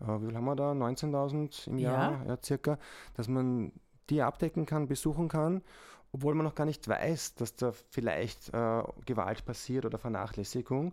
äh, 0.00 0.06
wie 0.06 0.26
viel 0.26 0.36
haben 0.36 0.44
wir 0.44 0.56
da, 0.56 0.72
19.000 0.72 1.68
im 1.68 1.78
Jahr 1.78 2.22
ja. 2.24 2.28
ja, 2.28 2.38
circa, 2.42 2.78
dass 3.14 3.28
man 3.28 3.72
die 4.10 4.22
abdecken 4.22 4.64
kann, 4.64 4.86
besuchen 4.86 5.28
kann, 5.28 5.62
obwohl 6.12 6.34
man 6.34 6.44
noch 6.44 6.54
gar 6.54 6.64
nicht 6.64 6.88
weiß, 6.88 7.34
dass 7.34 7.56
da 7.56 7.72
vielleicht 7.90 8.54
äh, 8.54 8.82
Gewalt 9.04 9.44
passiert 9.44 9.84
oder 9.84 9.98
Vernachlässigung. 9.98 10.92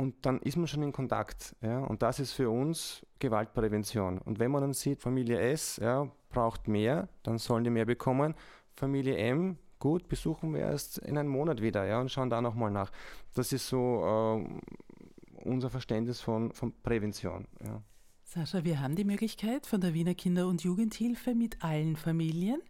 Und 0.00 0.24
dann 0.24 0.40
ist 0.40 0.56
man 0.56 0.66
schon 0.66 0.82
in 0.82 0.92
Kontakt. 0.92 1.54
Ja? 1.60 1.80
Und 1.80 2.00
das 2.00 2.20
ist 2.20 2.32
für 2.32 2.48
uns 2.48 3.04
Gewaltprävention. 3.18 4.16
Und 4.18 4.38
wenn 4.38 4.50
man 4.50 4.62
dann 4.62 4.72
sieht, 4.72 5.02
Familie 5.02 5.38
S 5.38 5.76
ja, 5.76 6.10
braucht 6.30 6.68
mehr, 6.68 7.10
dann 7.22 7.36
sollen 7.36 7.64
die 7.64 7.70
mehr 7.70 7.84
bekommen. 7.84 8.34
Familie 8.72 9.18
M, 9.18 9.58
gut, 9.78 10.08
besuchen 10.08 10.54
wir 10.54 10.60
erst 10.60 10.96
in 10.96 11.18
einem 11.18 11.28
Monat 11.28 11.60
wieder 11.60 11.84
ja, 11.84 12.00
und 12.00 12.10
schauen 12.10 12.30
da 12.30 12.40
nochmal 12.40 12.70
nach. 12.70 12.90
Das 13.34 13.52
ist 13.52 13.68
so 13.68 14.38
äh, 14.40 15.44
unser 15.44 15.68
Verständnis 15.68 16.22
von, 16.22 16.50
von 16.52 16.72
Prävention. 16.82 17.46
Ja. 17.62 17.82
Sascha, 18.24 18.64
wir 18.64 18.80
haben 18.80 18.96
die 18.96 19.04
Möglichkeit 19.04 19.66
von 19.66 19.82
der 19.82 19.92
Wiener 19.92 20.14
Kinder- 20.14 20.46
und 20.46 20.62
Jugendhilfe 20.62 21.34
mit 21.34 21.62
allen 21.62 21.96
Familien 21.96 22.62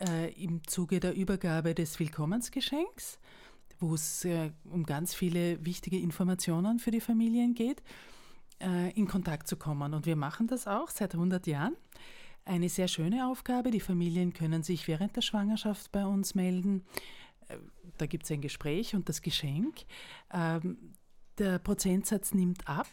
äh, 0.00 0.32
im 0.42 0.66
Zuge 0.66 0.98
der 0.98 1.14
Übergabe 1.14 1.74
des 1.74 2.00
Willkommensgeschenks 2.00 3.18
wo 3.78 3.94
es 3.94 4.24
äh, 4.24 4.50
um 4.64 4.84
ganz 4.84 5.14
viele 5.14 5.64
wichtige 5.64 5.98
Informationen 5.98 6.78
für 6.78 6.90
die 6.90 7.00
Familien 7.00 7.54
geht, 7.54 7.82
äh, 8.60 8.90
in 8.92 9.06
Kontakt 9.06 9.48
zu 9.48 9.56
kommen. 9.56 9.94
Und 9.94 10.06
wir 10.06 10.16
machen 10.16 10.46
das 10.46 10.66
auch 10.66 10.88
seit 10.88 11.14
100 11.14 11.46
Jahren. 11.46 11.76
Eine 12.44 12.68
sehr 12.68 12.88
schöne 12.88 13.26
Aufgabe. 13.26 13.70
Die 13.70 13.80
Familien 13.80 14.32
können 14.32 14.62
sich 14.62 14.86
während 14.86 15.16
der 15.16 15.22
Schwangerschaft 15.22 15.90
bei 15.92 16.04
uns 16.04 16.34
melden. 16.34 16.84
Äh, 17.48 17.56
da 17.98 18.06
gibt 18.06 18.24
es 18.24 18.30
ein 18.30 18.40
Gespräch 18.40 18.94
und 18.94 19.08
das 19.08 19.22
Geschenk. 19.22 19.84
Ähm, 20.32 20.94
der 21.38 21.58
Prozentsatz 21.58 22.32
nimmt 22.32 22.68
ab 22.68 22.88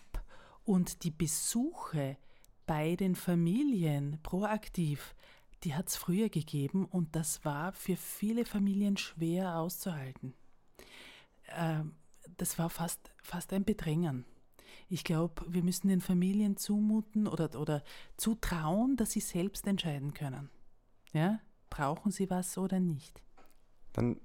und 0.64 1.04
die 1.04 1.12
Besuche 1.12 2.18
bei 2.66 2.96
den 2.96 3.16
Familien 3.16 4.20
proaktiv, 4.24 5.16
die 5.64 5.76
hat 5.76 5.90
es 5.90 5.96
früher 5.96 6.30
gegeben 6.30 6.86
und 6.86 7.16
das 7.16 7.46
war 7.46 7.72
für 7.74 7.96
viele 7.96 8.46
Familien 8.46 8.98
schwer 8.98 9.58
auszuhalten 9.58 10.34
äh, 11.58 11.84
das 12.38 12.58
war 12.58 12.70
fast, 12.70 13.12
fast 13.24 13.54
ein 13.54 13.64
Bedrängen. 13.64 14.26
Ich 14.90 15.04
glaube, 15.04 15.46
wir 15.48 15.64
müssen 15.64 15.88
den 15.88 16.02
Familien 16.02 16.58
zumuten 16.58 17.28
oder, 17.28 17.60
oder 17.60 17.84
zutrauen, 18.18 18.98
dass 18.98 19.12
sie 19.12 19.20
selbst 19.20 19.68
entscheiden 19.68 20.14
können. 20.14 20.50
Ja? 21.14 21.40
Brauchen 21.70 22.12
sie 22.12 22.30
was 22.30 22.58
oder 22.58 22.80
nicht? 22.80 23.22
Dann 23.94 24.20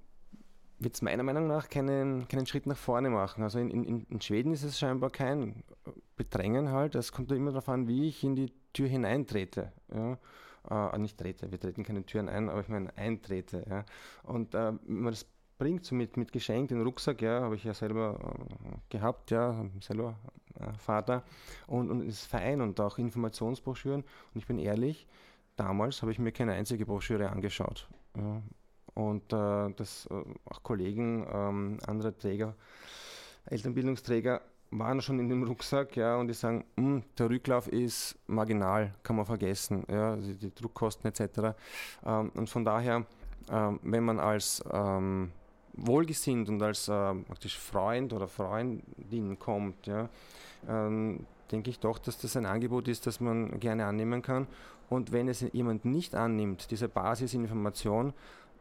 wird 0.79 0.95
es 0.95 1.03
meiner 1.03 1.23
Meinung 1.23 1.47
nach 1.47 1.69
keinen, 1.69 2.27
keinen 2.29 2.47
Schritt 2.47 2.67
nach 2.67 2.77
vorne 2.77 3.11
machen. 3.11 3.43
Also 3.43 3.59
in, 3.59 3.71
in, 3.71 4.01
in 4.03 4.21
Schweden 4.21 4.53
ist 4.53 4.63
es 4.63 4.79
scheinbar 4.79 5.11
kein 5.11 5.63
Bedrängen 6.17 6.71
halt. 6.71 6.95
Es 6.95 7.13
kommt 7.13 7.31
immer 7.33 7.53
darauf 7.53 7.69
an, 7.69 7.87
wie 7.87 8.09
ich 8.09 8.25
in 8.25 8.35
die 8.35 8.53
Tür 8.73 8.89
hineintrete. 8.89 9.73
Ja? 9.93 10.19
äh, 10.71 10.99
nicht 10.99 11.19
trete, 11.19 11.51
wir 11.51 11.61
treten 11.61 11.85
keine 11.85 12.05
Türen 12.05 12.29
ein, 12.29 12.49
aber 12.49 12.61
ich 12.61 12.69
meine 12.69 12.97
eintrete. 12.97 13.65
Ja. 13.69 13.85
Und 14.23 14.55
äh, 14.55 14.73
wenn 14.85 15.01
man 15.01 15.13
das 15.13 15.27
bringt, 15.59 15.85
so 15.85 15.95
mit, 15.95 16.17
mit 16.17 16.33
Geschenk, 16.33 16.69
den 16.69 16.83
Rucksack, 16.83 17.23
ja, 17.23 17.41
habe 17.41 17.57
ich 17.57 17.65
ja 17.65 17.75
selber 17.75 18.19
äh, 18.21 18.77
gehabt, 18.91 19.31
ja, 19.31 19.65
selber 19.81 20.19
äh, 20.61 20.73
Vater, 20.79 21.23
und, 21.67 21.91
und 21.91 22.07
ist 22.07 22.27
fein 22.27 22.61
und 22.61 22.81
auch 22.81 22.99
Informationsbroschüren. 22.99 24.03
Und 24.03 24.39
ich 24.39 24.47
bin 24.47 24.59
ehrlich, 24.59 25.07
damals 25.57 26.03
habe 26.03 26.13
ich 26.13 26.19
mir 26.19 26.33
keine 26.33 26.53
einzige 26.53 26.87
Broschüre 26.87 27.31
angeschaut. 27.31 27.89
Ja. 28.17 28.43
Und 28.95 29.33
äh, 29.33 29.75
das 29.77 30.07
äh, 30.11 30.15
auch 30.47 30.63
Kollegen, 30.63 31.27
ähm, 31.31 31.79
andere 31.87 32.17
Träger, 32.17 32.55
Elternbildungsträger 33.47 34.41
waren 34.71 35.01
schon 35.01 35.21
in 35.21 35.29
dem 35.29 35.45
Rucksack, 35.45 35.97
ja, 35.97 36.17
und 36.17 36.29
die 36.29 36.35
sagen, 36.35 36.65
hm, 36.77 37.03
der 37.19 37.31
Rücklauf 37.31 37.69
ist 37.69 38.19
marginal, 38.27 38.95
kann 39.03 39.17
man 39.17 39.27
vergessen, 39.27 39.85
ja, 39.89 40.17
die, 40.17 40.35
die 40.35 40.55
Druckkosten 40.55 41.09
etc. 41.09 41.57
Ähm, 42.05 42.31
und 42.35 42.51
von 42.51 42.65
daher, 42.65 43.07
ähm, 43.51 43.81
wenn 43.83 44.05
man 44.05 44.19
als 44.19 44.65
ähm, 44.73 45.31
wohlgesinnt 45.77 46.49
und 46.49 46.63
als 46.63 46.89
äh, 46.89 47.15
praktisch 47.15 47.59
Freund 47.59 48.13
oder 48.13 48.29
Freundin 48.29 49.39
kommt, 49.39 49.87
ja, 49.87 50.09
ähm, 50.69 51.27
denke 51.51 51.71
ich 51.71 51.79
doch, 51.79 51.99
dass 51.99 52.19
das 52.19 52.37
ein 52.37 52.47
Angebot 52.47 52.89
ist, 52.89 53.07
das 53.07 53.21
man 53.21 53.61
gerne 53.61 53.87
annehmen 53.87 54.23
kann. 54.23 54.47
Und 54.89 55.13
wenn 55.13 55.29
es 55.29 55.45
jemand 55.53 55.85
nicht 55.85 56.15
annimmt, 56.15 56.71
diese 56.71 56.89
Basisinformation, 56.89 58.13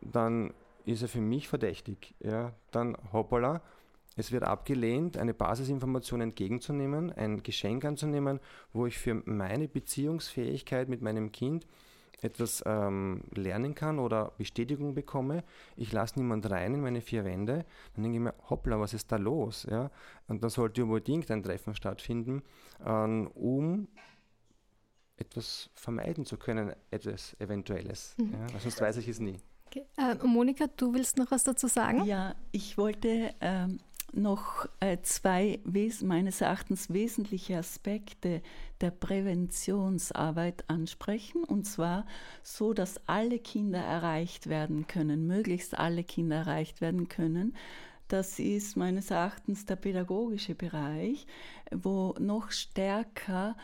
dann 0.01 0.54
ist 0.86 1.01
er 1.01 1.08
für 1.08 1.21
mich 1.21 1.47
verdächtig. 1.47 2.13
Ja, 2.19 2.54
dann 2.71 2.97
hoppala, 3.12 3.62
es 4.17 4.32
wird 4.32 4.43
abgelehnt, 4.43 5.17
eine 5.17 5.34
Basisinformation 5.34 6.21
entgegenzunehmen, 6.21 7.12
ein 7.12 7.43
Geschenk 7.43 7.84
anzunehmen, 7.86 8.39
wo 8.71 8.86
ich 8.86 8.97
für 8.97 9.15
meine 9.25 9.67
Beziehungsfähigkeit 9.67 10.89
mit 10.89 11.01
meinem 11.01 11.32
Kind 11.32 11.67
etwas 12.21 12.63
ähm, 12.65 13.21
lernen 13.32 13.75
kann 13.75 13.99
oder 13.99 14.34
Bestätigung 14.38 14.93
bekomme. 14.93 15.43
Ich 15.75 15.91
lasse 15.91 16.19
niemand 16.19 16.49
rein 16.49 16.73
in 16.73 16.82
meine 16.82 17.01
vier 17.01 17.25
Wände. 17.25 17.65
Dann 17.95 18.04
denke 18.04 18.17
ich 18.17 18.23
mir, 18.23 18.34
hoppla, 18.49 18.80
was 18.80 18.93
ist 18.93 19.12
da 19.12 19.17
los? 19.17 19.67
Ja? 19.69 19.91
Und 20.28 20.43
dann 20.43 20.49
sollte 20.49 20.84
unbedingt 20.84 21.30
ein 21.32 21.43
Treffen 21.43 21.75
stattfinden, 21.75 22.41
ähm, 22.86 23.28
um 23.34 23.88
etwas 25.17 25.69
vermeiden 25.75 26.25
zu 26.25 26.38
können, 26.38 26.73
etwas 26.91 27.36
Eventuelles. 27.39 28.15
Mhm. 28.17 28.34
Ja? 28.34 28.60
Sonst 28.60 28.82
weiß 28.82 28.97
ich 28.97 29.08
es 29.08 29.19
nie. 29.19 29.38
Okay. 29.67 29.86
Äh, 29.97 30.15
Monika, 30.25 30.67
du 30.67 30.93
willst 30.93 31.17
noch 31.17 31.32
was 31.32 31.43
dazu 31.43 31.67
sagen? 31.67 32.06
Ja, 32.06 32.36
ich 32.51 32.78
wollte 32.78 33.34
ähm, 33.41 33.80
noch 34.15 34.67
äh, 34.80 34.97
zwei 35.01 35.60
meines 36.01 36.41
Erachtens 36.41 36.91
wesentliche 36.91 37.58
Aspekte 37.58 38.41
der 38.82 38.91
Präventionsarbeit 38.91 40.65
ansprechen, 40.67 41.43
und 41.43 41.65
zwar 41.65 42.06
so, 42.43 42.73
dass 42.73 42.99
alle 43.08 43.39
Kinder 43.39 43.80
erreicht 43.80 44.47
werden 44.47 44.88
können, 44.88 45.28
möglichst 45.28 45.78
alle 45.78 46.04
Kinder 46.04 46.38
erreicht 46.38 46.82
werden 46.82 47.08
können. 47.08 47.56
Das 48.08 48.38
ist 48.38 48.78
meines 48.78 49.10
Erachtens 49.10 49.65
der 49.65 49.78
pädagogische 49.78 50.54
Bereich, 50.54 51.25
wo 51.71 52.13
noch 52.19 52.51
stärker 52.51 53.58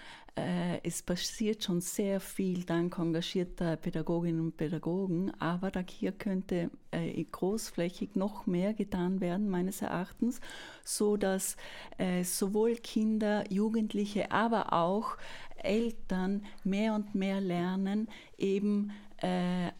es 0.84 1.04
passiert 1.04 1.64
schon 1.64 1.82
sehr 1.82 2.20
viel 2.20 2.64
dank 2.64 2.98
engagierter 2.98 3.76
Pädagoginnen 3.76 4.40
und 4.40 4.58
Pädagogen, 4.58 5.32
aber 5.40 5.72
da 5.72 5.82
hier 5.88 6.12
könnte 6.14 6.70
äh, 6.92 7.24
großflächig 7.24 8.16
noch 8.16 8.46
mehr 8.48 8.74
getan 8.74 9.20
werden, 9.20 9.50
meines 9.50 9.82
Erachtens, 9.82 10.40
so 10.84 11.18
dass 11.18 11.58
äh, 11.98 12.24
sowohl 12.24 12.76
Kinder, 12.76 13.44
Jugendliche, 13.52 14.32
aber 14.32 14.74
auch 14.74 15.18
Eltern 15.58 16.46
mehr 16.64 16.96
und 16.96 17.14
mehr 17.14 17.42
lernen, 17.42 18.08
eben 18.38 18.92
äh, 19.22 19.68
äh, 19.68 19.72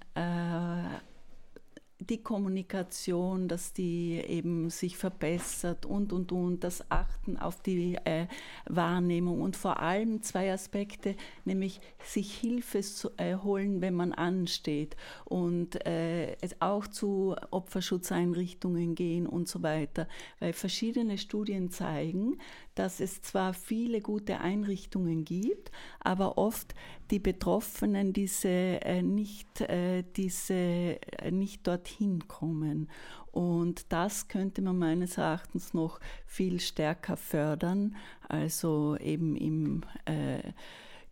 die 2.10 2.24
Kommunikation, 2.24 3.48
dass 3.48 3.74
die 3.74 4.16
eben 4.16 4.72
sich 4.72 4.98
verbessert 4.98 5.86
und, 5.86 6.12
und, 6.12 6.32
und, 6.32 6.64
das 6.64 6.90
Achten 6.90 7.38
auf 7.38 7.62
die 7.62 7.96
äh, 8.06 8.26
Wahrnehmung 8.66 9.40
und 9.40 9.56
vor 9.56 9.80
allem 9.80 10.24
zwei 10.24 10.52
Aspekte, 10.52 11.16
nämlich 11.46 11.80
sich 12.04 12.34
Hilfe 12.36 12.82
zu, 12.82 13.12
äh, 13.18 13.36
holen, 13.36 13.82
wenn 13.82 13.94
man 13.94 14.14
ansteht 14.14 14.96
und 15.26 15.86
äh, 15.86 16.36
auch 16.60 16.88
zu 16.88 17.36
Opferschutzeinrichtungen 17.52 18.96
gehen 18.96 19.28
und 19.28 19.48
so 19.48 19.62
weiter, 19.62 20.08
weil 20.40 20.54
verschiedene 20.54 21.20
Studien 21.20 21.70
zeigen, 21.70 22.40
dass 22.76 23.00
es 23.00 23.22
zwar 23.22 23.54
viele 23.54 24.02
gute 24.02 24.40
Einrichtungen 24.40 25.26
gibt, 25.26 25.72
aber 26.00 26.38
oft 26.38 26.74
die 27.10 27.20
Betroffenen 27.20 28.14
diese 28.14 28.50
äh, 28.50 29.02
nicht, 29.02 29.62
äh, 29.62 30.04
diese, 30.16 30.54
äh, 30.54 31.32
nicht 31.32 31.68
dorthin 31.68 32.28
kommen. 32.28 32.90
Und 33.32 33.92
das 33.92 34.28
könnte 34.28 34.62
man 34.62 34.78
meines 34.78 35.18
Erachtens 35.18 35.74
noch 35.74 36.00
viel 36.26 36.60
stärker 36.60 37.18
fördern, 37.18 37.96
also 38.28 38.98
eben 38.98 39.38
im 39.38 39.84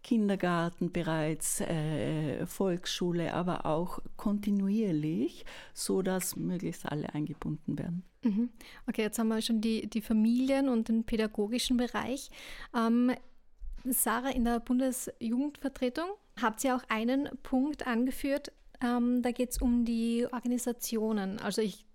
Kindergarten 0.03 0.91
bereits, 0.91 1.63
Volksschule, 2.45 3.33
aber 3.33 3.65
auch 3.65 3.99
kontinuierlich, 4.17 5.45
so 5.73 6.01
dass 6.01 6.35
möglichst 6.35 6.91
alle 6.91 7.13
eingebunden 7.13 7.79
werden. 7.79 8.03
Mhm. 8.21 8.49
Okay, 8.87 9.03
jetzt 9.03 9.17
haben 9.17 9.29
wir 9.29 9.41
schon 9.41 9.61
die, 9.61 9.87
die 9.87 10.01
Familien 10.01 10.67
und 10.67 10.89
den 10.89 11.03
pädagogischen 11.03 11.77
Bereich. 11.77 12.29
Ähm, 12.75 13.13
Sarah, 13.85 14.29
in 14.29 14.43
der 14.43 14.59
Bundesjugendvertretung 14.59 16.09
habt 16.41 16.63
ihr 16.63 16.75
auch 16.75 16.83
einen 16.89 17.29
Punkt 17.43 17.87
angeführt, 17.87 18.51
ähm, 18.81 19.21
da 19.21 19.31
geht 19.31 19.51
es 19.51 19.61
um 19.61 19.85
die 19.85 20.27
Organisationen. 20.31 21.39
Also 21.39 21.61
ich 21.61 21.85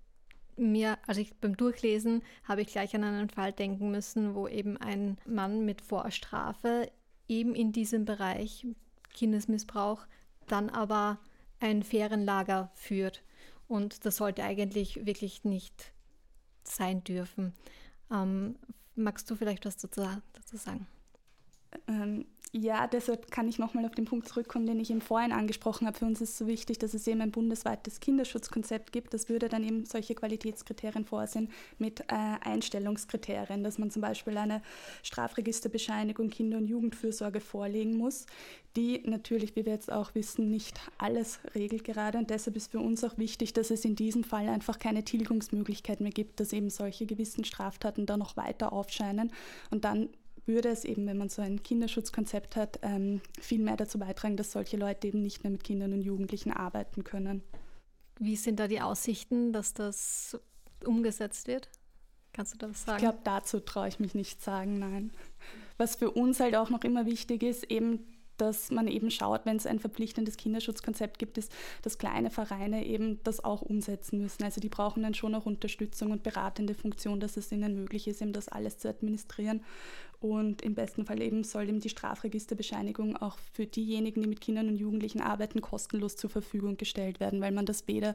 mir, 0.57 0.99
also 1.07 1.21
ich 1.21 1.35
beim 1.37 1.57
Durchlesen 1.57 2.23
habe 2.45 2.63
ich 2.63 2.69
gleich 2.69 2.95
an 2.95 3.05
einen 3.05 3.29
Fall 3.29 3.53
denken 3.53 3.91
müssen, 3.91 4.35
wo 4.35 4.47
eben 4.47 4.77
ein 4.77 5.19
Mann 5.27 5.65
mit 5.65 5.81
Vorstrafe 5.81 6.91
eben 7.29 7.55
in 7.55 7.73
diesem 7.73 8.05
Bereich 8.05 8.67
Kindesmissbrauch 9.13 10.07
dann 10.47 10.71
aber 10.71 11.19
ein 11.61 11.83
Ferienlager 11.83 12.71
führt. 12.75 13.23
Und 13.67 14.05
das 14.05 14.17
sollte 14.17 14.45
eigentlich 14.45 15.07
wirklich 15.07 15.45
nicht 15.45 15.94
sein 16.69 17.05
dürfen. 17.05 17.55
Ähm, 18.11 18.57
magst 18.95 19.31
du 19.31 19.37
vielleicht 19.37 19.65
was 19.65 19.77
dazu, 19.77 20.03
dazu 20.33 20.57
sagen? 20.57 20.87
Ähm, 21.89 22.27
ja, 22.57 22.87
deshalb 22.87 23.33
kann 23.33 23.49
ich 23.49 23.59
nochmal 23.59 23.85
auf 23.85 23.97
den 23.97 24.05
Punkt 24.05 24.29
zurückkommen, 24.29 24.65
den 24.65 24.79
ich 24.79 24.89
eben 24.89 25.01
vorhin 25.01 25.33
angesprochen 25.33 25.89
habe. 25.89 25.99
Für 25.99 26.05
uns 26.05 26.21
ist 26.21 26.39
so 26.39 26.47
wichtig, 26.47 26.79
dass 26.79 26.95
es 26.95 27.05
eben 27.09 27.21
ein 27.21 27.33
bundesweites 27.33 27.99
Kinderschutzkonzept 27.99 28.93
gibt. 28.93 29.13
Das 29.13 29.29
würde 29.29 29.49
dann 29.49 29.65
eben 29.65 29.85
solche 29.87 30.15
Qualitätskriterien 30.15 31.05
vorsehen 31.05 31.49
mit 31.79 32.03
äh, 32.03 32.05
Einstellungskriterien, 32.13 33.65
dass 33.65 33.79
man 33.79 33.91
zum 33.91 34.03
Beispiel 34.03 34.37
eine 34.39 34.63
Strafregisterbescheinigung 35.03 36.31
Kinder- 36.31 36.59
und 36.59 36.69
Jugendfürsorge 36.69 37.41
vorlegen 37.41 37.97
muss, 37.97 38.27
die 38.77 39.03
natürlich, 39.05 39.57
wie 39.57 39.67
wir 39.67 39.73
jetzt 39.73 39.91
auch 39.91 40.15
wissen, 40.15 40.49
nicht 40.49 40.79
alles 40.97 41.41
regelt 41.57 41.83
gerade. 41.83 42.19
Und 42.19 42.31
deshalb 42.31 42.55
ist 42.55 42.71
für 42.71 42.79
uns 42.79 43.03
auch 43.03 43.19
wichtig, 43.19 43.53
dass 43.53 43.73
es 43.73 43.85
in 43.85 43.97
diesem 43.97 44.23
Fall 44.23 44.49
einfach 44.49 44.79
keine 44.79 45.03
Tilgungsmöglichkeit 45.03 46.01
mehr 46.01 46.13
gibt, 46.13 46.39
dass 46.39 46.53
eben 46.53 46.71
solche 46.71 47.05
gewissen 47.05 47.45
Straftaten 47.45 48.07
da 48.07 48.17
noch 48.17 48.37
weiter 48.37 48.73
aufscheinen 48.73 49.33
und 49.73 49.85
dann 49.85 50.11
würde 50.47 50.69
es 50.69 50.85
eben, 50.85 51.07
wenn 51.07 51.19
man 51.19 51.29
so 51.29 51.43
ein 51.43 51.63
Kinderschutzkonzept 51.63 52.57
hat, 52.57 52.79
ähm, 52.83 53.21
viel 53.41 53.61
mehr 53.61 53.77
dazu 53.77 53.99
beitragen, 53.99 54.37
dass 54.37 54.53
solche 54.53 54.77
Leute 54.77 55.09
eben 55.09 55.23
nicht 55.23 55.43
mehr 55.43 55.51
mit 55.51 55.65
Kindern 55.65 55.93
und 55.93 56.03
Jugendlichen 56.03 56.53
arbeiten 56.53 57.05
können. 57.05 57.43
Wie 58.19 58.37
sind 58.37 58.61
da 58.61 58.69
die 58.69 58.81
Aussichten, 58.81 59.53
dass 59.53 59.75
das 59.75 60.39
umgesetzt 60.85 61.49
wird? 61.49 61.69
Kannst 62.33 62.55
du 62.55 62.59
da 62.59 62.69
was 62.69 62.85
sagen? 62.85 62.97
Ich 62.97 63.03
glaube, 63.03 63.19
dazu 63.25 63.61
traue 63.61 63.89
ich 63.89 64.01
mich 64.01 64.15
nicht 64.15 64.43
sagen, 64.43 64.79
nein. 64.79 65.13
Was 65.79 65.97
für 65.97 66.11
uns 66.11 66.41
halt 66.41 66.55
auch 66.57 66.71
noch 66.71 66.83
immer 66.83 67.07
wichtig 67.07 67.43
ist, 67.43 67.71
eben 67.71 68.07
dass 68.37 68.71
man 68.71 68.89
eben 68.89 69.11
schaut, 69.11 69.47
wenn 69.47 69.57
es 69.57 69.67
ein 69.67 69.79
verpflichtendes 69.79 70.37
Kinderschutzkonzept 70.37 71.19
gibt, 71.19 71.39
ist, 71.39 71.53
dass 71.83 71.99
kleine 71.99 72.31
Vereine 72.31 72.85
eben 72.85 73.23
das 73.23 73.43
auch 73.45 73.63
umsetzen 73.63 74.21
müssen. 74.21 74.43
Also 74.43 74.61
die 74.61 74.69
brauchen 74.69 75.03
dann 75.03 75.15
schon 75.15 75.35
auch 75.35 75.47
Unterstützung 75.47 76.11
und 76.11 76.23
beratende 76.23 76.75
Funktion, 76.75 77.21
dass 77.21 77.37
es 77.37 77.53
ihnen 77.53 77.75
möglich 77.75 78.09
ist, 78.09 78.23
eben 78.23 78.33
das 78.33 78.49
alles 78.49 78.79
zu 78.79 78.89
administrieren. 78.89 79.63
Und 80.25 80.63
im 80.63 80.75
besten 80.75 81.05
Fall 81.05 81.21
eben 81.21 81.45
soll 81.45 81.69
eben 81.69 81.81
die 81.81 81.91
Strafregisterbescheinigung 81.91 83.15
auch 83.19 83.37
für 83.53 83.67
diejenigen, 83.67 84.23
die 84.23 84.27
mit 84.27 84.41
Kindern 84.41 84.69
und 84.69 84.77
Jugendlichen 84.77 85.21
arbeiten, 85.21 85.61
kostenlos 85.61 86.17
zur 86.17 86.31
Verfügung 86.31 86.79
gestellt 86.79 87.21
werden, 87.21 87.43
weil 87.43 87.53
man 87.53 87.67
das 87.67 87.87
weder 87.89 88.15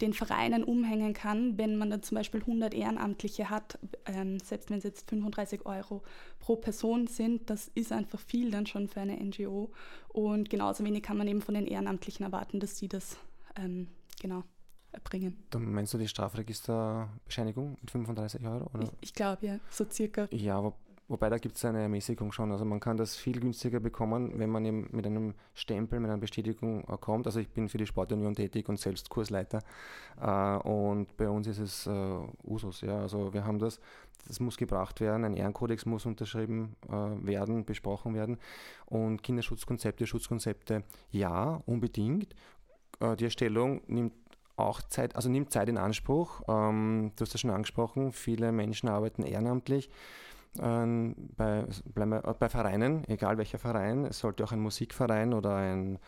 den 0.00 0.12
Vereinen 0.12 0.62
umhängen 0.62 1.14
kann, 1.14 1.58
wenn 1.58 1.76
man 1.76 1.90
dann 1.90 2.04
zum 2.04 2.14
Beispiel 2.14 2.42
100 2.42 2.74
Ehrenamtliche 2.74 3.50
hat, 3.50 3.76
ähm, 4.06 4.38
selbst 4.38 4.70
wenn 4.70 4.78
es 4.78 4.84
jetzt 4.84 5.10
35 5.10 5.66
Euro 5.66 6.04
pro 6.38 6.54
Person 6.54 7.08
sind, 7.08 7.50
das 7.50 7.72
ist 7.74 7.90
einfach 7.90 8.20
viel 8.20 8.52
dann 8.52 8.66
schon 8.66 8.86
für 8.86 9.00
eine 9.00 9.16
NGO. 9.16 9.72
Und 10.06 10.50
genauso 10.50 10.84
wenig 10.84 11.02
kann 11.02 11.16
man 11.16 11.26
eben 11.26 11.42
von 11.42 11.56
den 11.56 11.66
Ehrenamtlichen 11.66 12.24
erwarten, 12.24 12.60
dass 12.60 12.78
sie 12.78 12.86
das 12.86 13.16
ähm, 13.56 13.88
genau 14.22 14.44
erbringen. 14.92 15.36
Dann 15.50 15.72
meinst 15.72 15.92
du 15.92 15.98
die 15.98 16.06
Strafregisterbescheinigung 16.06 17.78
mit 17.80 17.90
35 17.90 18.46
Euro? 18.46 18.70
Oder? 18.72 18.84
Ich, 18.84 18.90
ich 19.00 19.14
glaube 19.14 19.44
ja, 19.44 19.58
so 19.70 19.84
circa. 19.90 20.28
Ja, 20.30 20.56
aber 20.58 20.76
Wobei 21.08 21.30
da 21.30 21.38
gibt 21.38 21.56
es 21.56 21.64
eine 21.64 21.80
Ermäßigung 21.80 22.32
schon. 22.32 22.52
Also 22.52 22.66
man 22.66 22.80
kann 22.80 22.98
das 22.98 23.16
viel 23.16 23.40
günstiger 23.40 23.80
bekommen, 23.80 24.38
wenn 24.38 24.50
man 24.50 24.64
eben 24.66 24.88
mit 24.92 25.06
einem 25.06 25.34
Stempel, 25.54 26.00
mit 26.00 26.10
einer 26.10 26.20
Bestätigung 26.20 26.84
kommt. 27.00 27.26
Also 27.26 27.40
ich 27.40 27.48
bin 27.48 27.70
für 27.70 27.78
die 27.78 27.86
Sportunion 27.86 28.34
tätig 28.34 28.68
und 28.68 28.78
selbst 28.78 29.08
Kursleiter. 29.08 29.60
Äh, 30.20 30.56
und 30.68 31.16
bei 31.16 31.30
uns 31.30 31.46
ist 31.46 31.60
es 31.60 31.86
äh, 31.86 32.18
Usus. 32.44 32.82
Ja. 32.82 33.00
Also 33.00 33.32
wir 33.32 33.46
haben 33.46 33.58
das, 33.58 33.80
das 34.26 34.38
muss 34.38 34.58
gebracht 34.58 35.00
werden, 35.00 35.24
ein 35.24 35.34
Ehrenkodex 35.34 35.86
muss 35.86 36.04
unterschrieben 36.04 36.76
äh, 36.88 36.92
werden, 36.92 37.64
besprochen 37.64 38.14
werden. 38.14 38.36
Und 38.84 39.22
Kinderschutzkonzepte, 39.22 40.06
Schutzkonzepte, 40.06 40.84
ja, 41.10 41.62
unbedingt. 41.66 42.34
Die 43.00 43.24
Erstellung 43.24 43.82
nimmt 43.86 44.12
auch 44.58 44.82
Zeit, 44.82 45.14
also 45.14 45.28
nimmt 45.28 45.52
Zeit 45.52 45.68
in 45.68 45.78
Anspruch. 45.78 46.42
Ähm, 46.48 47.12
du 47.16 47.22
hast 47.22 47.32
das 47.32 47.40
schon 47.40 47.50
angesprochen, 47.50 48.12
viele 48.12 48.50
Menschen 48.52 48.88
arbeiten 48.88 49.22
ehrenamtlich. 49.22 49.88
Ähm, 50.60 51.14
bei, 51.36 51.64
bei 51.94 52.48
Vereinen, 52.48 53.04
egal 53.08 53.38
welcher 53.38 53.58
Verein, 53.58 54.04
es 54.06 54.18
sollte 54.18 54.44
auch 54.44 54.52
ein 54.52 54.60
Musikverein 54.60 55.34
oder 55.34 55.56
ein, 55.56 55.98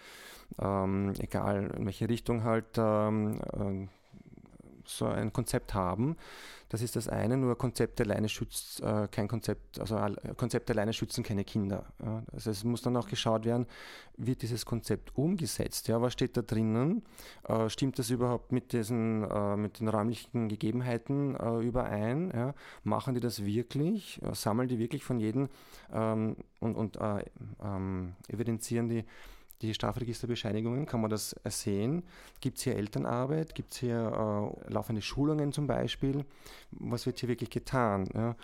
ähm, 0.60 1.12
egal 1.18 1.72
in 1.76 1.86
welche 1.86 2.08
Richtung 2.08 2.44
halt, 2.44 2.78
ähm, 2.78 3.40
äh, 3.54 3.88
so 4.96 5.06
ein 5.06 5.32
Konzept 5.32 5.74
haben. 5.74 6.16
Das 6.70 6.82
ist 6.82 6.94
das 6.94 7.08
eine, 7.08 7.36
nur 7.36 7.58
Konzept 7.58 8.00
alleine 8.00 8.28
schützt 8.28 8.80
äh, 8.80 9.08
kein 9.10 9.26
Konzept, 9.26 9.80
also 9.80 9.98
Konzepte 10.36 10.72
alleine 10.72 10.92
schützen 10.92 11.24
keine 11.24 11.42
Kinder. 11.42 11.84
Ja. 12.00 12.22
Also 12.32 12.52
es 12.52 12.62
muss 12.62 12.80
dann 12.80 12.96
auch 12.96 13.08
geschaut 13.08 13.44
werden, 13.44 13.66
wird 14.16 14.42
dieses 14.42 14.64
Konzept 14.64 15.16
umgesetzt? 15.16 15.88
Ja, 15.88 16.00
was 16.00 16.12
steht 16.12 16.36
da 16.36 16.42
drinnen? 16.42 17.02
Äh, 17.48 17.68
stimmt 17.70 17.98
das 17.98 18.10
überhaupt 18.10 18.52
mit, 18.52 18.72
diesen, 18.72 19.28
äh, 19.28 19.56
mit 19.56 19.80
den 19.80 19.88
räumlichen 19.88 20.48
Gegebenheiten 20.48 21.34
äh, 21.34 21.58
überein? 21.58 22.30
Ja. 22.32 22.54
Machen 22.84 23.14
die 23.14 23.20
das 23.20 23.44
wirklich? 23.44 24.22
Äh, 24.22 24.32
sammeln 24.36 24.68
die 24.68 24.78
wirklich 24.78 25.02
von 25.02 25.18
jedem 25.18 25.48
ähm, 25.92 26.36
und, 26.60 26.76
und 26.76 26.96
äh, 26.98 27.24
ähm, 27.64 28.14
evidenzieren 28.28 28.88
die 28.88 29.04
die 29.62 29.74
Strafregisterbescheinigungen, 29.74 30.86
kann 30.86 31.00
man 31.00 31.10
das 31.10 31.36
sehen? 31.44 32.02
Gibt 32.40 32.58
es 32.58 32.64
hier 32.64 32.76
Elternarbeit? 32.76 33.54
Gibt 33.54 33.72
es 33.72 33.78
hier 33.78 34.54
äh, 34.66 34.72
laufende 34.72 35.02
Schulungen 35.02 35.52
zum 35.52 35.66
Beispiel? 35.66 36.24
Was 36.70 37.06
wird 37.06 37.18
hier 37.20 37.28
wirklich 37.28 37.50
getan? 37.50 38.08
Ja? 38.14 38.36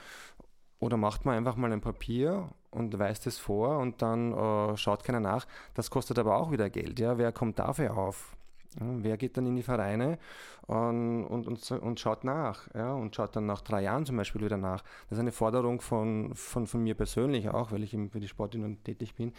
Oder 0.78 0.96
macht 0.96 1.24
man 1.24 1.36
einfach 1.36 1.56
mal 1.56 1.72
ein 1.72 1.80
Papier 1.80 2.50
und 2.70 2.98
weist 2.98 3.26
es 3.26 3.38
vor 3.38 3.78
und 3.78 4.02
dann 4.02 4.32
äh, 4.32 4.76
schaut 4.76 5.04
keiner 5.04 5.20
nach. 5.20 5.46
Das 5.74 5.90
kostet 5.90 6.18
aber 6.18 6.36
auch 6.36 6.50
wieder 6.50 6.68
Geld. 6.68 6.98
Ja? 6.98 7.16
Wer 7.16 7.32
kommt 7.32 7.58
dafür 7.58 7.96
auf? 7.96 8.35
Wer 8.78 9.16
geht 9.16 9.36
dann 9.36 9.46
in 9.46 9.56
die 9.56 9.62
Vereine 9.62 10.18
und, 10.66 11.24
und, 11.24 11.46
und, 11.46 11.70
und, 11.70 12.00
schaut 12.00 12.24
nach 12.24 12.68
ja, 12.74 12.92
und 12.92 13.14
schaut 13.14 13.34
dann 13.34 13.46
nach 13.46 13.62
drei 13.62 13.82
Jahren 13.82 14.04
zum 14.04 14.16
Beispiel 14.16 14.42
wieder 14.42 14.58
nach. 14.58 14.82
Das 15.08 15.18
ist 15.18 15.20
eine 15.20 15.32
Forderung 15.32 15.80
von, 15.80 16.34
von, 16.34 16.66
von 16.66 16.82
mir 16.82 16.94
persönlich 16.94 17.48
auch, 17.48 17.72
weil 17.72 17.82
ich 17.82 17.94
eben 17.94 18.10
für 18.10 18.20
die 18.20 18.28
Sportunion 18.28 18.82
tätig 18.84 19.14
bin. 19.14 19.32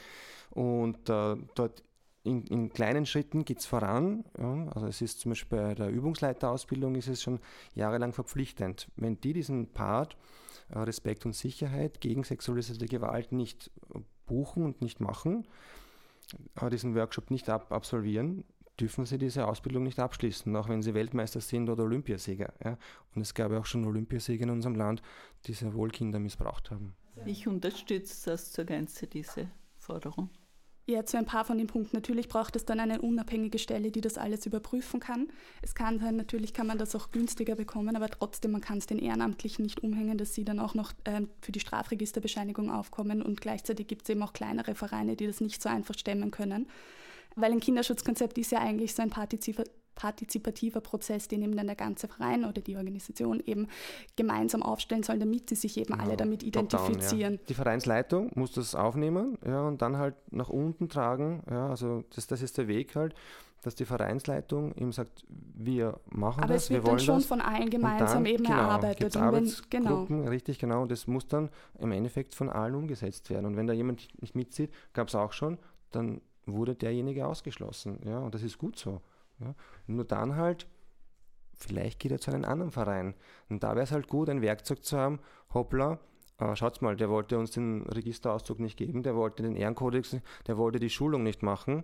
Und 0.51 1.09
äh, 1.09 1.35
dort 1.55 1.83
in, 2.23 2.45
in, 2.47 2.69
kleinen 2.69 3.05
Schritten 3.05 3.45
geht 3.45 3.59
es 3.59 3.65
voran. 3.65 4.25
Ja. 4.37 4.67
Also 4.73 4.87
es 4.87 5.01
ist 5.01 5.19
zum 5.19 5.31
Beispiel 5.31 5.57
bei 5.57 5.75
der 5.75 5.89
Übungsleiterausbildung 5.89 6.95
ist 6.95 7.07
es 7.07 7.21
schon 7.21 7.39
jahrelang 7.73 8.13
verpflichtend. 8.13 8.87
Wenn 8.95 9.19
die 9.21 9.33
diesen 9.33 9.67
Part 9.67 10.17
äh, 10.69 10.79
Respekt 10.79 11.25
und 11.25 11.33
Sicherheit 11.33 12.01
gegen 12.01 12.23
sexualisierte 12.23 12.85
Gewalt 12.85 13.31
nicht 13.31 13.71
buchen 14.25 14.63
und 14.63 14.81
nicht 14.81 14.99
machen, 14.99 15.47
äh, 16.59 16.69
diesen 16.69 16.95
Workshop 16.95 17.31
nicht 17.31 17.49
ab 17.49 17.71
absolvieren, 17.71 18.43
dürfen 18.79 19.05
sie 19.05 19.17
diese 19.17 19.47
Ausbildung 19.47 19.83
nicht 19.83 19.99
abschließen, 19.99 20.55
auch 20.55 20.69
wenn 20.69 20.81
sie 20.81 20.93
Weltmeister 20.93 21.41
sind 21.41 21.69
oder 21.69 21.83
Olympiasieger. 21.83 22.53
Ja. 22.63 22.77
Und 23.15 23.21
es 23.21 23.33
gab 23.33 23.51
ja 23.51 23.59
auch 23.59 23.65
schon 23.65 23.85
Olympiasieger 23.85 24.43
in 24.43 24.51
unserem 24.51 24.75
Land, 24.75 25.01
die 25.45 25.53
sehr 25.53 25.73
wohl 25.73 25.89
Kinder 25.89 26.19
missbraucht 26.19 26.71
haben. 26.71 26.95
Ich 27.25 27.47
unterstütze 27.47 28.31
das 28.31 28.51
zur 28.51 28.65
Gänze, 28.65 29.07
diese 29.07 29.49
Forderung. 29.77 30.29
Ja, 30.89 31.03
zu 31.03 31.17
ein 31.17 31.25
paar 31.25 31.43
von 31.43 31.57
den 31.57 31.67
Punkten. 31.67 31.97
Natürlich 31.97 32.29
braucht 32.29 32.55
es 32.55 32.63
dann 32.63 32.79
eine 32.79 33.01
unabhängige 33.01 33.59
Stelle, 33.59 33.91
die 33.91 33.99
das 33.99 34.17
alles 34.17 34.45
überprüfen 34.45 35.01
kann. 35.01 35.27
Es 35.61 35.75
kann 35.75 35.99
sein, 35.99 36.15
natürlich 36.15 36.53
kann 36.53 36.65
man 36.65 36.77
das 36.77 36.95
auch 36.95 37.11
günstiger 37.11 37.55
bekommen, 37.55 37.97
aber 37.97 38.07
trotzdem, 38.07 38.51
man 38.51 38.61
kann 38.61 38.77
es 38.77 38.85
den 38.85 38.97
Ehrenamtlichen 38.97 39.63
nicht 39.63 39.83
umhängen, 39.83 40.17
dass 40.17 40.33
sie 40.33 40.45
dann 40.45 40.59
auch 40.59 40.75
noch 40.75 40.93
äh, 41.03 41.23
für 41.41 41.51
die 41.51 41.59
Strafregisterbescheinigung 41.59 42.71
aufkommen. 42.71 43.21
Und 43.21 43.41
gleichzeitig 43.41 43.87
gibt 43.87 44.03
es 44.03 44.09
eben 44.09 44.23
auch 44.23 44.31
kleinere 44.31 44.75
Vereine, 44.75 45.17
die 45.17 45.27
das 45.27 45.41
nicht 45.41 45.61
so 45.61 45.67
einfach 45.67 45.93
stemmen 45.93 46.31
können. 46.31 46.67
Weil 47.35 47.51
ein 47.51 47.59
Kinderschutzkonzept 47.59 48.37
ist 48.37 48.51
ja 48.51 48.59
eigentlich 48.59 48.95
so 48.95 49.01
ein 49.01 49.09
partizipativer 49.09 50.81
Prozess, 50.81 51.27
den 51.27 51.41
eben 51.43 51.55
dann 51.55 51.67
der 51.67 51.75
ganze 51.75 52.07
Verein 52.07 52.45
oder 52.45 52.61
die 52.61 52.75
Organisation 52.77 53.41
eben 53.45 53.67
gemeinsam 54.15 54.63
aufstellen 54.63 55.03
soll, 55.03 55.19
damit 55.19 55.49
sie 55.49 55.55
sich 55.55 55.77
eben 55.77 55.93
genau. 55.93 56.03
alle 56.03 56.17
damit 56.17 56.43
identifizieren. 56.43 57.33
Down, 57.33 57.39
ja. 57.39 57.45
Die 57.49 57.53
Vereinsleitung 57.53 58.31
muss 58.35 58.51
das 58.51 58.75
aufnehmen 58.75 59.37
ja, 59.45 59.61
und 59.61 59.81
dann 59.81 59.97
halt 59.97 60.15
nach 60.31 60.49
unten 60.49 60.89
tragen. 60.89 61.43
Ja, 61.49 61.69
also 61.69 62.03
das, 62.15 62.27
das 62.27 62.41
ist 62.41 62.57
der 62.57 62.67
Weg 62.67 62.95
halt 62.95 63.13
dass 63.61 63.75
die 63.75 63.85
Vereinsleitung 63.85 64.73
ihm 64.75 64.91
sagt, 64.91 65.25
wir 65.27 65.99
machen 66.09 66.43
Aber 66.43 66.53
das, 66.53 66.63
es 66.63 66.69
wird 66.69 66.83
wir 66.83 66.87
wollen 66.87 66.97
dann 66.97 67.05
schon 67.05 67.15
das. 67.15 67.25
von 67.25 67.41
allen 67.41 67.69
gemeinsam 67.69 68.25
eben 68.25 68.43
genau, 68.43 68.55
erarbeitet. 68.55 69.15
Und 69.15 69.21
Arbeitsgruppen, 69.21 70.07
genau. 70.07 70.29
richtig 70.29 70.59
genau, 70.59 70.83
und 70.83 70.91
das 70.91 71.07
muss 71.07 71.27
dann 71.27 71.49
im 71.79 71.91
Endeffekt 71.91 72.35
von 72.35 72.49
allen 72.49 72.75
umgesetzt 72.75 73.29
werden. 73.29 73.45
Und 73.45 73.57
wenn 73.57 73.67
da 73.67 73.73
jemand 73.73 74.07
nicht 74.21 74.35
mitzieht, 74.35 74.71
gab 74.93 75.07
es 75.07 75.15
auch 75.15 75.33
schon, 75.33 75.57
dann 75.91 76.21
wurde 76.47 76.75
derjenige 76.75 77.27
ausgeschlossen. 77.27 77.99
Ja, 78.05 78.19
und 78.19 78.33
das 78.33 78.41
ist 78.41 78.57
gut 78.57 78.77
so. 78.77 79.01
Ja. 79.39 79.53
Nur 79.85 80.05
dann 80.05 80.35
halt, 80.35 80.67
vielleicht 81.53 81.99
geht 81.99 82.11
er 82.11 82.19
zu 82.19 82.31
einem 82.31 82.45
anderen 82.45 82.71
Verein. 82.71 83.13
Und 83.49 83.63
da 83.63 83.75
wäre 83.75 83.83
es 83.83 83.91
halt 83.91 84.07
gut, 84.07 84.29
ein 84.29 84.41
Werkzeug 84.41 84.83
zu 84.83 84.97
haben, 84.97 85.19
hoppla, 85.53 85.99
äh, 86.39 86.55
schaut 86.55 86.81
mal, 86.81 86.95
der 86.95 87.09
wollte 87.09 87.37
uns 87.37 87.51
den 87.51 87.83
Registerauszug 87.83 88.59
nicht 88.59 88.77
geben, 88.77 89.03
der 89.03 89.15
wollte 89.15 89.43
den 89.43 89.55
Ehrenkodex, 89.55 90.17
der 90.47 90.57
wollte 90.57 90.79
die 90.79 90.89
Schulung 90.89 91.23
nicht 91.23 91.43
machen. 91.43 91.83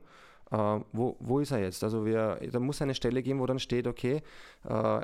Äh, 0.51 0.79
wo, 0.91 1.17
wo 1.19 1.39
ist 1.39 1.51
er 1.51 1.59
jetzt? 1.59 1.83
Also 1.83 2.05
wir, 2.05 2.39
da 2.51 2.59
muss 2.59 2.81
eine 2.81 2.95
Stelle 2.95 3.23
geben, 3.23 3.39
wo 3.39 3.45
dann 3.45 3.59
steht, 3.59 3.87
okay, 3.87 4.21
äh, 4.63 5.01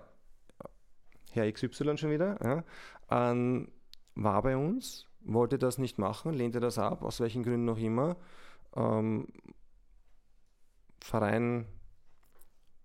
Herr 1.31 1.51
XY 1.51 1.97
schon 1.97 2.11
wieder, 2.11 2.37
ja, 2.43 2.63
ähm, 3.11 3.69
war 4.15 4.41
bei 4.41 4.57
uns, 4.57 5.05
wollte 5.21 5.57
das 5.59 5.77
nicht 5.77 5.99
machen, 5.99 6.33
lehnte 6.33 6.59
das 6.59 6.79
ab, 6.79 7.03
aus 7.03 7.19
welchen 7.19 7.43
Gründen 7.43 7.65
noch 7.65 7.77
immer 7.77 8.17
ähm, 8.75 9.27
Verein 11.01 11.65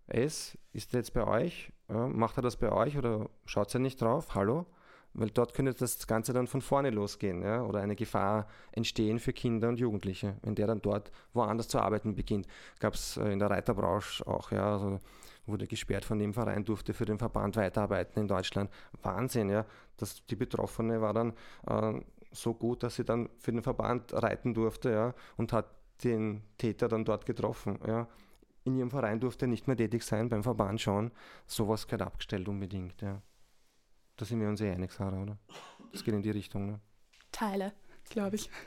S 0.07 0.59
ist 0.73 0.93
jetzt 0.93 1.15
bei 1.15 1.27
euch? 1.27 1.73
Ja, 1.89 2.07
macht 2.07 2.39
er 2.39 2.43
das 2.43 2.57
bei 2.57 2.73
euch 2.73 2.97
oder 2.97 3.29
schaut 3.45 3.75
er 3.75 3.81
nicht 3.81 4.01
drauf? 4.01 4.35
Hallo? 4.35 4.67
Weil 5.15 5.31
dort 5.31 5.55
könnte 5.55 5.73
das 5.73 6.07
Ganze 6.07 6.33
dann 6.33 6.49
von 6.49 6.61
vorne 6.61 6.91
losgehen 6.91 7.43
ja? 7.43 7.63
oder 7.63 7.81
eine 7.81 7.95
Gefahr 7.95 8.49
entstehen 8.73 9.21
für 9.21 9.33
Kinder 9.33 9.69
und 9.69 9.79
Jugendliche, 9.79 10.37
wenn 10.43 10.57
der 10.57 10.67
dann 10.67 10.83
dort 10.83 11.13
woanders 11.33 11.69
zu 11.69 11.79
arbeiten 11.79 12.17
beginnt. 12.17 12.49
Gab 12.81 12.95
es 12.95 13.17
äh, 13.17 13.31
in 13.31 13.39
der 13.39 13.51
Reiterbranche 13.51 14.27
auch, 14.27 14.51
ja, 14.51 14.73
also 14.73 14.99
wurde 15.47 15.67
gesperrt 15.67 16.05
von 16.05 16.19
dem 16.19 16.33
Verein, 16.33 16.65
durfte 16.65 16.95
für 16.95 17.05
den 17.05 17.19
Verband 17.19 17.57
weiterarbeiten 17.57 18.19
in 18.21 18.29
Deutschland. 18.29 18.71
Wahnsinn, 19.03 19.51
ja. 19.51 19.67
Das, 19.99 20.25
die 20.27 20.37
Betroffene 20.37 21.01
war 21.01 21.13
dann 21.13 21.35
äh, 21.69 22.01
so 22.35 22.55
gut, 22.55 22.83
dass 22.83 22.97
sie 22.97 23.05
dann 23.05 23.29
für 23.39 23.53
den 23.53 23.63
Verband 23.63 24.13
reiten 24.13 24.55
durfte 24.55 24.91
ja, 24.91 25.15
und 25.37 25.53
hat 25.53 25.67
den 26.03 26.43
Täter 26.59 26.89
dann 26.89 27.05
dort 27.05 27.27
getroffen. 27.27 27.79
Ja. 27.87 28.09
In 28.65 28.77
ihrem 28.77 28.91
Verein 28.91 29.21
durfte 29.21 29.45
er 29.45 29.49
nicht 29.49 29.67
mehr 29.67 29.77
tätig 29.77 30.03
sein, 30.03 30.29
beim 30.29 30.43
Verband 30.43 30.81
schon. 30.81 31.13
Sowas 31.47 31.87
gehört 31.87 32.03
abgestellt 32.03 32.49
unbedingt. 32.49 33.01
Ja. 33.03 33.23
Da 34.17 34.25
sind 34.25 34.41
wir 34.41 34.49
uns 34.49 34.61
eh 34.61 34.71
einig, 34.71 34.93
Sarah, 34.93 35.23
oder? 35.23 35.39
Das 35.93 36.05
geht 36.05 36.15
in 36.15 36.23
die 36.23 36.31
Richtung. 36.31 36.67
Ne? 36.67 36.81
Teile, 37.33 37.73
glaube 38.11 38.37
ich. 38.37 38.51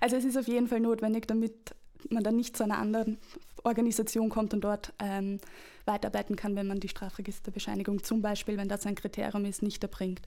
Also 0.00 0.16
es 0.16 0.24
ist 0.24 0.36
auf 0.36 0.46
jeden 0.48 0.68
Fall 0.68 0.80
notwendig, 0.80 1.26
damit 1.26 1.74
man 2.10 2.22
dann 2.22 2.36
nicht 2.36 2.56
zu 2.56 2.64
einer 2.64 2.78
anderen 2.78 3.18
Organisation 3.64 4.28
kommt 4.28 4.52
und 4.52 4.62
dort 4.62 4.92
ähm, 4.98 5.40
weiterarbeiten 5.86 6.36
kann, 6.36 6.54
wenn 6.54 6.66
man 6.66 6.80
die 6.80 6.88
Strafregisterbescheinigung 6.88 8.02
zum 8.02 8.20
Beispiel, 8.20 8.56
wenn 8.56 8.68
das 8.68 8.86
ein 8.86 8.94
Kriterium 8.94 9.44
ist, 9.46 9.62
nicht 9.62 9.82
erbringt. 9.82 10.22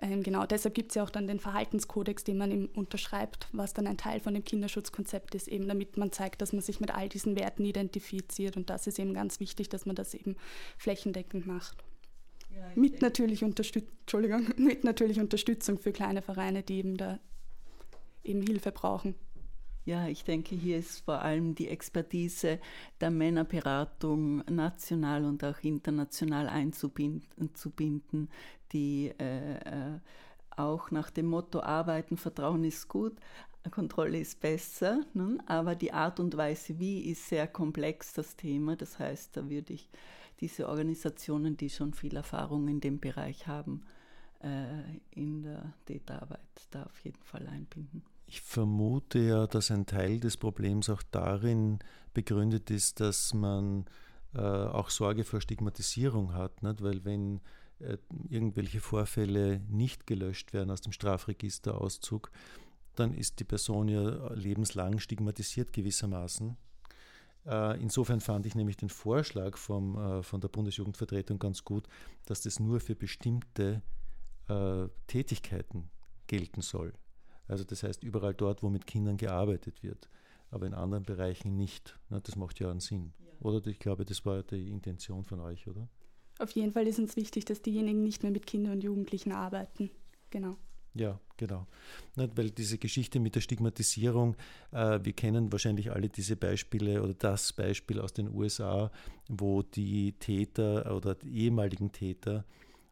Ähm, 0.00 0.22
genau, 0.22 0.46
deshalb 0.46 0.74
gibt 0.74 0.90
es 0.90 0.94
ja 0.94 1.02
auch 1.02 1.10
dann 1.10 1.26
den 1.26 1.38
Verhaltenskodex, 1.38 2.24
den 2.24 2.38
man 2.38 2.50
ihm 2.50 2.68
unterschreibt, 2.74 3.48
was 3.52 3.74
dann 3.74 3.86
ein 3.86 3.98
Teil 3.98 4.20
von 4.20 4.34
dem 4.34 4.44
Kinderschutzkonzept 4.44 5.34
ist, 5.34 5.48
eben 5.48 5.68
damit 5.68 5.96
man 5.96 6.12
zeigt, 6.12 6.40
dass 6.40 6.52
man 6.52 6.62
sich 6.62 6.80
mit 6.80 6.94
all 6.94 7.08
diesen 7.08 7.36
Werten 7.36 7.64
identifiziert. 7.64 8.56
Und 8.56 8.70
das 8.70 8.86
ist 8.86 8.98
eben 8.98 9.14
ganz 9.14 9.38
wichtig, 9.40 9.68
dass 9.68 9.86
man 9.86 9.96
das 9.96 10.14
eben 10.14 10.36
flächendeckend 10.78 11.46
macht. 11.46 11.84
Ja, 12.54 12.70
mit, 12.74 13.02
natürlich 13.02 13.42
mit 14.56 14.84
natürlich 14.84 15.20
Unterstützung 15.20 15.78
für 15.78 15.92
kleine 15.92 16.22
Vereine, 16.22 16.62
die 16.62 16.78
eben 16.78 16.96
da 16.96 17.18
eben 18.24 18.42
Hilfe 18.42 18.72
brauchen. 18.72 19.14
Ja, 19.84 20.06
ich 20.06 20.24
denke, 20.24 20.54
hier 20.54 20.78
ist 20.78 21.04
vor 21.04 21.22
allem 21.22 21.54
die 21.54 21.68
Expertise 21.68 22.60
der 23.00 23.10
Männerberatung 23.10 24.44
national 24.50 25.24
und 25.24 25.42
auch 25.44 25.60
international 25.62 26.48
einzubinden, 26.48 28.28
die 28.72 29.12
äh, 29.18 29.54
äh, 29.54 29.98
auch 30.50 30.90
nach 30.90 31.10
dem 31.10 31.26
Motto 31.26 31.60
Arbeiten, 31.60 32.16
Vertrauen 32.16 32.64
ist 32.64 32.88
gut, 32.88 33.16
Kontrolle 33.70 34.18
ist 34.18 34.40
besser, 34.40 35.04
ne? 35.14 35.38
aber 35.46 35.74
die 35.74 35.92
Art 35.92 36.20
und 36.20 36.36
Weise, 36.36 36.78
wie 36.78 37.10
ist 37.10 37.28
sehr 37.28 37.46
komplex 37.46 38.12
das 38.12 38.36
Thema. 38.36 38.76
Das 38.76 38.98
heißt, 38.98 39.36
da 39.36 39.48
würde 39.48 39.74
ich 39.74 39.88
diese 40.40 40.68
Organisationen, 40.68 41.56
die 41.56 41.70
schon 41.70 41.92
viel 41.92 42.16
Erfahrung 42.16 42.68
in 42.68 42.80
dem 42.80 43.00
Bereich 43.00 43.46
haben, 43.46 43.84
äh, 44.42 44.98
in 45.10 45.42
der 45.42 45.72
Täterarbeit 45.86 46.40
da 46.70 46.84
auf 46.84 47.04
jeden 47.04 47.22
Fall 47.22 47.46
einbinden. 47.46 48.02
Ich 48.30 48.42
vermute 48.42 49.20
ja, 49.20 49.46
dass 49.46 49.70
ein 49.70 49.86
Teil 49.86 50.20
des 50.20 50.36
Problems 50.36 50.90
auch 50.90 51.02
darin 51.10 51.78
begründet 52.12 52.70
ist, 52.70 53.00
dass 53.00 53.32
man 53.32 53.86
äh, 54.34 54.40
auch 54.40 54.90
Sorge 54.90 55.24
vor 55.24 55.40
Stigmatisierung 55.40 56.34
hat. 56.34 56.62
Nicht? 56.62 56.82
Weil 56.82 57.06
wenn 57.06 57.40
äh, 57.78 57.96
irgendwelche 58.28 58.80
Vorfälle 58.80 59.60
nicht 59.70 60.06
gelöscht 60.06 60.52
werden 60.52 60.70
aus 60.70 60.82
dem 60.82 60.92
Strafregisterauszug, 60.92 62.30
dann 62.96 63.14
ist 63.14 63.40
die 63.40 63.44
Person 63.44 63.88
ja 63.88 64.30
lebenslang 64.34 64.98
stigmatisiert 64.98 65.72
gewissermaßen. 65.72 66.54
Äh, 67.46 67.80
insofern 67.80 68.20
fand 68.20 68.44
ich 68.44 68.54
nämlich 68.54 68.76
den 68.76 68.90
Vorschlag 68.90 69.56
vom, 69.56 69.96
äh, 69.96 70.22
von 70.22 70.42
der 70.42 70.48
Bundesjugendvertretung 70.48 71.38
ganz 71.38 71.64
gut, 71.64 71.88
dass 72.26 72.42
das 72.42 72.60
nur 72.60 72.80
für 72.80 72.94
bestimmte 72.94 73.80
äh, 74.48 74.88
Tätigkeiten 75.06 75.88
gelten 76.26 76.60
soll. 76.60 76.92
Also 77.48 77.64
das 77.64 77.82
heißt 77.82 78.04
überall 78.04 78.34
dort, 78.34 78.62
wo 78.62 78.68
mit 78.68 78.86
Kindern 78.86 79.16
gearbeitet 79.16 79.82
wird, 79.82 80.08
aber 80.50 80.66
in 80.66 80.74
anderen 80.74 81.04
Bereichen 81.04 81.56
nicht. 81.56 81.98
Na, 82.10 82.20
das 82.20 82.36
macht 82.36 82.60
ja 82.60 82.70
einen 82.70 82.80
Sinn. 82.80 83.12
Ja. 83.18 83.46
Oder 83.46 83.66
ich 83.66 83.78
glaube, 83.78 84.04
das 84.04 84.24
war 84.24 84.42
die 84.42 84.70
Intention 84.70 85.24
von 85.24 85.40
euch, 85.40 85.66
oder? 85.66 85.88
Auf 86.38 86.50
jeden 86.52 86.72
Fall 86.72 86.86
ist 86.86 86.98
uns 86.98 87.16
wichtig, 87.16 87.46
dass 87.46 87.62
diejenigen 87.62 88.02
nicht 88.02 88.22
mehr 88.22 88.30
mit 88.30 88.46
Kindern 88.46 88.74
und 88.74 88.84
Jugendlichen 88.84 89.32
arbeiten. 89.32 89.90
Genau. 90.30 90.56
Ja, 90.94 91.20
genau. 91.36 91.66
Weil 92.16 92.50
diese 92.50 92.78
Geschichte 92.78 93.20
mit 93.20 93.34
der 93.34 93.40
Stigmatisierung, 93.40 94.36
äh, 94.72 94.98
wir 95.02 95.12
kennen 95.12 95.52
wahrscheinlich 95.52 95.92
alle 95.92 96.08
diese 96.08 96.36
Beispiele 96.36 97.02
oder 97.02 97.14
das 97.14 97.52
Beispiel 97.52 98.00
aus 98.00 98.12
den 98.12 98.34
USA, 98.34 98.90
wo 99.28 99.62
die 99.62 100.12
Täter 100.12 100.94
oder 100.94 101.14
die 101.14 101.44
ehemaligen 101.44 101.92
Täter 101.92 102.44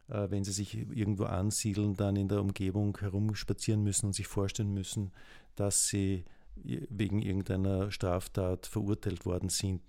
wenn 0.08 0.44
sie 0.44 0.52
sich 0.52 0.76
irgendwo 0.76 1.24
ansiedeln, 1.24 1.94
dann 1.94 2.16
in 2.16 2.28
der 2.28 2.40
Umgebung 2.40 2.96
herumspazieren 2.98 3.82
müssen 3.82 4.06
und 4.06 4.12
sich 4.12 4.26
vorstellen 4.26 4.72
müssen, 4.72 5.12
dass 5.56 5.88
sie 5.88 6.24
wegen 6.62 7.22
irgendeiner 7.22 7.90
Straftat 7.90 8.66
verurteilt 8.66 9.26
worden 9.26 9.48
sind. 9.48 9.82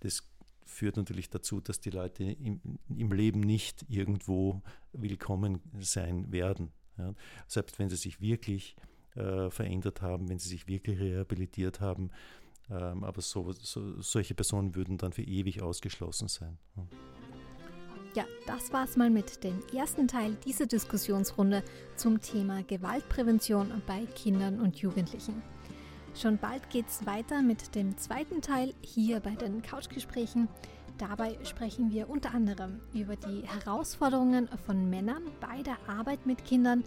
Das 0.00 0.22
führt 0.64 0.96
natürlich 0.96 1.30
dazu, 1.30 1.60
dass 1.60 1.80
die 1.80 1.90
Leute 1.90 2.24
im, 2.24 2.60
im 2.88 3.12
Leben 3.12 3.40
nicht 3.40 3.84
irgendwo 3.88 4.62
willkommen 4.92 5.60
sein 5.80 6.30
werden. 6.32 6.70
Ja. 6.98 7.14
Selbst 7.46 7.78
wenn 7.78 7.88
sie 7.90 7.96
sich 7.96 8.20
wirklich 8.20 8.76
äh, 9.16 9.50
verändert 9.50 10.02
haben, 10.02 10.28
wenn 10.28 10.38
sie 10.38 10.48
sich 10.48 10.68
wirklich 10.68 10.98
rehabilitiert 11.00 11.80
haben. 11.80 12.10
Ähm, 12.70 13.02
aber 13.02 13.20
so, 13.20 13.50
so, 13.52 14.00
solche 14.00 14.34
Personen 14.34 14.74
würden 14.74 14.98
dann 14.98 15.12
für 15.12 15.22
ewig 15.22 15.62
ausgeschlossen 15.62 16.28
sein. 16.28 16.58
Ja. 16.76 16.86
Ja, 18.14 18.24
das 18.44 18.72
war's 18.72 18.96
mal 18.96 19.08
mit 19.08 19.44
dem 19.44 19.60
ersten 19.72 20.08
Teil 20.08 20.36
dieser 20.44 20.66
Diskussionsrunde 20.66 21.62
zum 21.94 22.20
Thema 22.20 22.64
Gewaltprävention 22.64 23.70
bei 23.86 24.04
Kindern 24.16 24.58
und 24.58 24.78
Jugendlichen. 24.78 25.40
Schon 26.16 26.36
bald 26.36 26.70
geht's 26.70 27.06
weiter 27.06 27.40
mit 27.40 27.76
dem 27.76 27.96
zweiten 27.98 28.42
Teil 28.42 28.74
hier 28.80 29.20
bei 29.20 29.36
den 29.36 29.62
Couchgesprächen. 29.62 30.48
Dabei 30.98 31.38
sprechen 31.44 31.92
wir 31.92 32.10
unter 32.10 32.34
anderem 32.34 32.80
über 32.92 33.14
die 33.14 33.42
Herausforderungen 33.46 34.48
von 34.66 34.90
Männern 34.90 35.22
bei 35.40 35.62
der 35.62 35.78
Arbeit 35.86 36.26
mit 36.26 36.44
Kindern, 36.44 36.82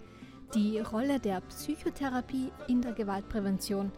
die 0.54 0.78
Rolle 0.78 1.20
der 1.20 1.40
Psychotherapie 1.40 2.50
in 2.68 2.82
der 2.82 2.92
Gewaltprävention 2.92 3.92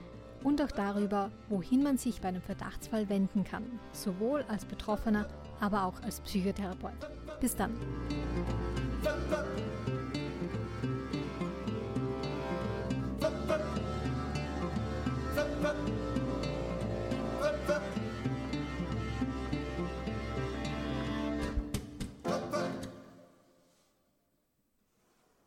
und 0.44 0.62
auch 0.62 0.70
darüber, 0.70 1.32
wohin 1.48 1.82
man 1.82 1.98
sich 1.98 2.20
bei 2.20 2.28
einem 2.28 2.42
Verdachtsfall 2.42 3.08
wenden 3.08 3.42
kann, 3.42 3.64
sowohl 3.92 4.44
als 4.46 4.64
Betroffener 4.64 5.26
aber 5.60 5.84
auch 5.84 6.02
als 6.02 6.20
Psychotherapeut. 6.20 6.92
Bis 7.40 7.54
dann. 7.54 7.74